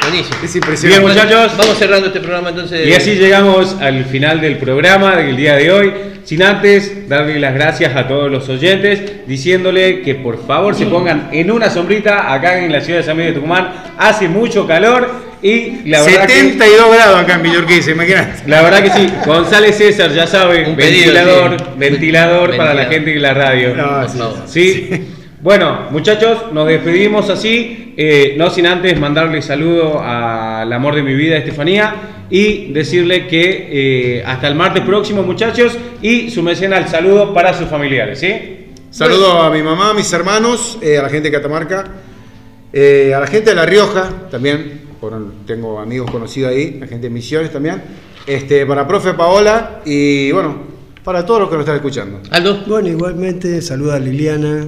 Buenísimo. 0.01 0.37
Es 0.43 0.55
impresionante. 0.55 0.87
Bien, 0.87 1.01
muchachos. 1.01 1.57
Vamos 1.57 1.77
cerrando 1.77 2.07
este 2.07 2.19
programa 2.19 2.49
entonces. 2.49 2.87
y 2.87 2.93
así 2.93 3.15
llegamos 3.15 3.77
al 3.79 4.03
final 4.05 4.41
del 4.41 4.57
programa 4.57 5.15
del 5.15 5.37
día 5.37 5.55
de 5.55 5.71
hoy. 5.71 5.93
Sin 6.25 6.43
antes 6.43 7.07
darle 7.09 7.39
las 7.39 7.53
gracias 7.53 7.95
a 7.95 8.07
todos 8.07 8.31
los 8.31 8.47
oyentes, 8.49 9.27
diciéndole 9.27 10.01
que 10.01 10.15
por 10.15 10.45
favor 10.45 10.75
se 10.75 10.85
pongan 10.85 11.29
en 11.31 11.51
una 11.51 11.69
sombrita 11.69 12.33
acá 12.33 12.59
en 12.59 12.71
la 12.71 12.81
ciudad 12.81 12.99
de 12.99 13.05
San 13.05 13.17
Miguel 13.17 13.33
de 13.33 13.39
Tucumán. 13.39 13.73
Hace 13.97 14.27
mucho 14.27 14.67
calor 14.67 15.32
y 15.43 15.89
la 15.89 16.01
verdad 16.01 16.25
que 16.25 16.33
72 16.33 16.93
grados 16.95 17.19
acá 17.19 17.35
en 17.35 17.43
Villorquiza, 17.43 17.91
imagínate. 17.91 18.49
La 18.49 18.61
verdad 18.61 18.81
que 18.81 18.89
sí, 18.91 19.09
González 19.25 19.77
César, 19.77 20.11
ya 20.13 20.25
saben, 20.25 20.69
Un 20.71 20.75
pedido, 20.75 21.13
ventilador, 21.13 21.59
sí. 21.59 21.65
ventilador 21.77 22.57
para 22.57 22.73
la 22.73 22.85
gente 22.85 23.11
de 23.11 23.19
la 23.19 23.33
radio. 23.33 23.75
No, 23.75 24.01
Por 24.01 24.09
sí. 24.09 24.17
favor. 24.17 24.37
¿Sí? 24.47 24.89
Bueno, 25.41 25.87
muchachos, 25.91 26.53
nos 26.53 26.65
despedimos 26.67 27.29
así, 27.29 27.93
eh, 27.97 28.35
no 28.37 28.49
sin 28.49 28.65
antes 28.65 28.97
mandarle 28.97 29.41
saludo 29.41 30.01
al 30.01 30.71
amor 30.71 30.95
de 30.95 31.03
mi 31.03 31.13
vida, 31.15 31.35
Estefanía, 31.35 31.95
y 32.29 32.71
decirle 32.71 33.27
que 33.27 33.67
eh, 34.19 34.23
hasta 34.25 34.47
el 34.47 34.55
martes 34.55 34.83
próximo, 34.83 35.21
muchachos, 35.21 35.77
y 36.01 36.31
su 36.31 36.47
al 36.47 36.87
saludo 36.87 37.33
para 37.33 37.53
sus 37.53 37.67
familiares, 37.67 38.19
¿sí? 38.19 38.63
Saludo 38.89 39.41
a 39.41 39.49
mi 39.49 39.61
mamá, 39.61 39.89
a 39.89 39.93
mis 39.93 40.13
hermanos, 40.13 40.77
eh, 40.81 40.97
a 40.97 41.01
la 41.01 41.09
gente 41.09 41.29
de 41.29 41.35
Catamarca, 41.35 41.83
eh, 42.71 43.13
a 43.15 43.19
la 43.19 43.27
gente 43.27 43.49
de 43.49 43.55
La 43.55 43.65
Rioja 43.65 44.09
también, 44.31 44.81
por- 45.03 45.33
tengo 45.45 45.79
amigos 45.81 46.09
conocidos 46.09 46.51
ahí, 46.51 46.77
la 46.79 46.87
gente 46.87 47.07
de 47.07 47.13
Misiones 47.13 47.51
también, 47.51 47.81
este, 48.25 48.65
para 48.65 48.87
profe 48.87 49.13
Paola 49.13 49.81
y 49.83 50.31
bueno, 50.31 50.55
para 51.03 51.25
todos 51.25 51.41
los 51.41 51.49
que 51.49 51.55
nos 51.55 51.63
están 51.63 51.75
escuchando. 51.75 52.21
Aldo. 52.31 52.63
Bueno, 52.67 52.87
igualmente 52.87 53.61
saluda 53.61 53.95
a 53.95 53.99
Liliana, 53.99 54.65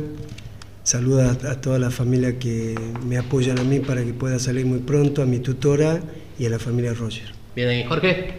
saluda 0.83 1.37
a, 1.49 1.61
toda 1.61 1.79
la 1.79 1.89
familia 1.89 2.37
que 2.37 2.75
me 3.07 3.17
apoyan 3.17 3.57
a 3.59 3.63
mí 3.63 3.79
para 3.79 4.03
que 4.03 4.11
pueda 4.11 4.37
salir 4.37 4.65
muy 4.65 4.79
pronto, 4.79 5.21
a 5.21 5.25
mi 5.25 5.39
tutora 5.39 6.01
y 6.37 6.45
a 6.45 6.49
la 6.49 6.59
familia 6.59 6.93
Roger. 6.93 7.31
Bien 7.55 7.69
ahí, 7.69 7.85
Jorge. 7.87 8.33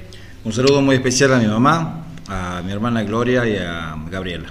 Un 0.44 0.52
saludo 0.52 0.82
muy 0.82 0.96
especial 0.96 1.32
a 1.32 1.38
mi 1.38 1.46
mamá, 1.46 2.08
a 2.28 2.60
mi 2.62 2.72
hermana 2.72 3.04
Gloria 3.04 3.48
y 3.48 3.56
a 3.56 3.96
Gabriela. 4.10 4.48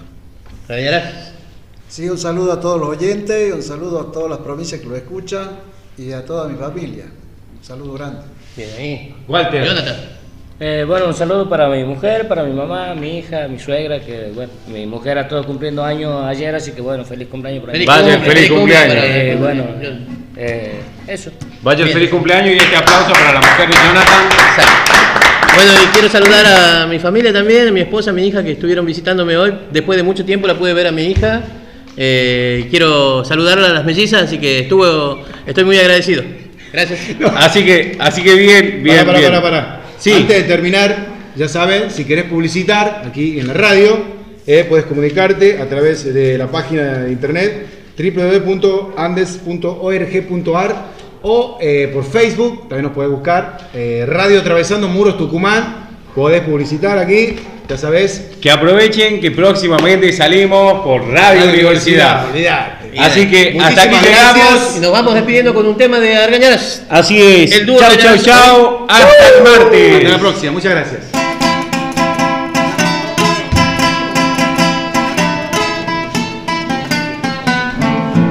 Radiarás. 0.67 1.33
Sí, 1.87 2.09
un 2.09 2.17
saludo 2.17 2.53
a 2.53 2.59
todos 2.59 2.79
los 2.79 2.89
oyentes, 2.89 3.53
un 3.53 3.61
saludo 3.61 3.99
a 4.01 4.11
todas 4.11 4.31
las 4.31 4.39
provincias 4.39 4.81
que 4.81 4.87
lo 4.87 4.95
escuchan 4.95 5.51
y 5.95 6.11
a 6.11 6.25
toda 6.25 6.47
mi 6.49 6.57
familia. 6.57 7.05
Un 7.65 7.69
saludo 7.69 7.93
grande. 7.93 8.19
Bien 8.55 8.69
ahí. 8.77 9.15
Walter. 9.27 9.65
Jonathan. 9.65 9.95
Eh, 10.59 10.85
bueno, 10.87 11.07
un 11.07 11.15
saludo 11.15 11.49
para 11.49 11.67
mi 11.67 11.83
mujer, 11.83 12.27
para 12.27 12.43
mi 12.43 12.53
mamá, 12.53 12.93
mi 12.93 13.17
hija, 13.17 13.47
mi 13.47 13.57
suegra, 13.57 13.99
que 14.01 14.29
bueno, 14.35 14.51
mi 14.67 14.85
mujer 14.85 15.17
ha 15.17 15.27
todo 15.27 15.43
cumpliendo 15.43 15.83
años 15.83 16.23
ayer, 16.25 16.53
así 16.53 16.73
que 16.73 16.81
bueno, 16.81 17.03
feliz 17.03 17.27
cumpleaños 17.27 17.61
para 17.61 17.73
Feliz 17.73 17.89
ella. 17.89 18.01
Vaya, 18.03 18.19
feliz 18.19 18.49
cumple 18.51 18.55
cumpleaños. 18.55 18.95
Eh, 18.99 19.37
bueno, 19.39 19.63
eh, 20.37 20.79
eso. 21.07 21.31
Vaya 21.63 21.79
el 21.79 21.85
Bien. 21.85 21.97
feliz 21.97 22.09
cumpleaños 22.11 22.53
y 22.53 22.57
este 22.57 22.75
aplauso 22.75 23.11
para 23.13 23.33
la 23.33 23.39
mujer 23.39 23.67
de 23.67 23.73
Jonathan. 23.73 24.25
Exacto. 24.25 24.93
Bueno, 25.55 25.71
y 25.83 25.87
quiero 25.87 26.09
saludar 26.09 26.45
a 26.45 26.85
mi 26.85 26.99
familia 26.99 27.33
también, 27.33 27.69
a 27.69 27.71
mi 27.71 27.79
esposa, 27.79 28.11
a 28.11 28.13
mi 28.13 28.27
hija 28.27 28.43
que 28.43 28.51
estuvieron 28.51 28.85
visitándome 28.85 29.37
hoy. 29.37 29.51
Después 29.71 29.97
de 29.97 30.03
mucho 30.03 30.23
tiempo 30.23 30.45
la 30.45 30.53
pude 30.53 30.71
ver 30.75 30.85
a 30.85 30.91
mi 30.91 31.05
hija. 31.05 31.41
Eh, 31.97 32.67
quiero 32.69 33.25
saludar 33.25 33.57
a 33.57 33.69
las 33.69 33.83
mellizas, 33.83 34.21
así 34.21 34.37
que 34.37 34.59
estuvo, 34.59 35.23
estoy 35.47 35.63
muy 35.63 35.79
agradecido. 35.79 36.44
Gracias. 36.75 36.99
Así 37.37 37.63
que, 37.63 37.95
así 37.99 38.21
que 38.21 38.35
bien, 38.35 38.81
bien, 38.83 39.05
Pará, 39.05 39.13
pará, 39.13 39.19
bien. 39.29 39.41
pará. 39.41 39.81
Sí. 39.97 40.11
Antes 40.11 40.37
de 40.37 40.43
terminar, 40.43 41.07
ya 41.35 41.47
saben, 41.47 41.89
si 41.89 42.03
querés 42.03 42.25
publicitar 42.25 43.03
aquí 43.07 43.39
en 43.39 43.47
la 43.47 43.53
radio, 43.53 43.97
eh, 44.45 44.65
puedes 44.67 44.85
comunicarte 44.85 45.59
a 45.61 45.69
través 45.69 46.13
de 46.13 46.37
la 46.37 46.47
página 46.47 46.99
de 46.99 47.11
internet 47.11 47.65
www.andes.org.ar 47.97 50.75
o 51.21 51.57
eh, 51.61 51.89
por 51.93 52.03
Facebook, 52.03 52.67
también 52.69 52.83
nos 52.83 52.91
puedes 52.91 53.11
buscar 53.11 53.69
eh, 53.73 54.05
Radio 54.07 54.39
Atravesando 54.41 54.87
Muros 54.87 55.17
Tucumán. 55.17 55.85
Podés 56.13 56.41
publicitar 56.41 56.97
aquí, 56.97 57.35
ya 57.67 57.77
sabés. 57.77 58.31
Que 58.41 58.51
aprovechen 58.51 59.19
que 59.19 59.31
próximamente 59.31 60.11
salimos 60.13 60.83
por 60.83 61.07
Radio 61.07 61.49
Universidad. 61.49 62.27
Olvidate. 62.29 62.84
Así 62.97 63.29
que 63.29 63.57
hasta 63.61 63.83
aquí 63.83 63.95
llegamos. 64.01 64.77
Y 64.77 64.79
nos 64.79 64.91
vamos 64.91 65.13
despidiendo 65.13 65.53
con 65.53 65.65
un 65.65 65.77
tema 65.77 65.99
de 65.99 66.15
Argañaras. 66.17 66.83
Así 66.89 67.21
es. 67.21 67.51
El 67.51 67.65
dúo 67.65 67.77
chau, 67.79 67.95
chau, 67.97 68.17
chau. 68.17 68.87
Hasta 68.89 69.27
el 69.37 69.43
martes. 69.43 69.95
Hasta 69.97 70.09
la 70.09 70.19
próxima, 70.19 70.51
muchas 70.51 70.71
gracias. 70.71 71.01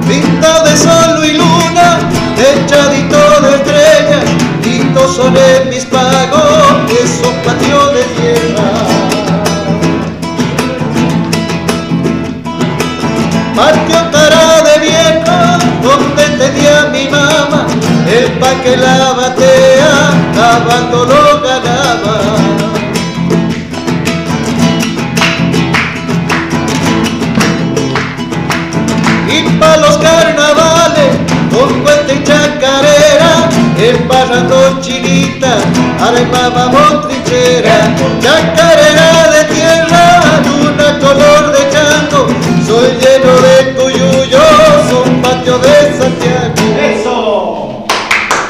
Pintado 0.07 0.65
de 0.65 0.77
sol 0.77 1.25
y 1.25 1.33
luna, 1.33 1.99
echadito 2.37 3.41
de 3.41 3.55
estrellas, 3.55 4.23
lindos 4.63 5.15
son 5.15 5.35
en 5.35 5.69
mis 5.69 5.83
pagos, 5.85 6.91
que 18.63 18.77
la 18.77 19.13
batea, 19.13 19.93
lavando 20.35 21.05
lo 21.05 21.41
ganaba. 21.41 22.15
y 29.27 29.41
pa' 29.59 29.77
los 29.77 29.97
carnavales 29.97 31.11
con 31.51 31.81
cuenta 31.81 32.13
y 32.13 32.23
chacarera 32.23 33.49
embarrando 33.77 34.79
chinita 34.81 35.57
armábamos 35.99 37.07
trinchera. 37.07 37.95
Chacarera 38.21 39.31
de 39.33 39.43
tierra 39.53 40.05
luna 40.45 40.99
color 40.99 41.51
de 41.51 41.69
chango 41.73 42.27
soy 42.65 42.89
lleno 43.01 43.33
de 43.45 43.55
tuyuyo 43.73 44.39
son 44.89 45.21
patio 45.21 45.57
de 45.57 45.97
Santiago 45.97 47.34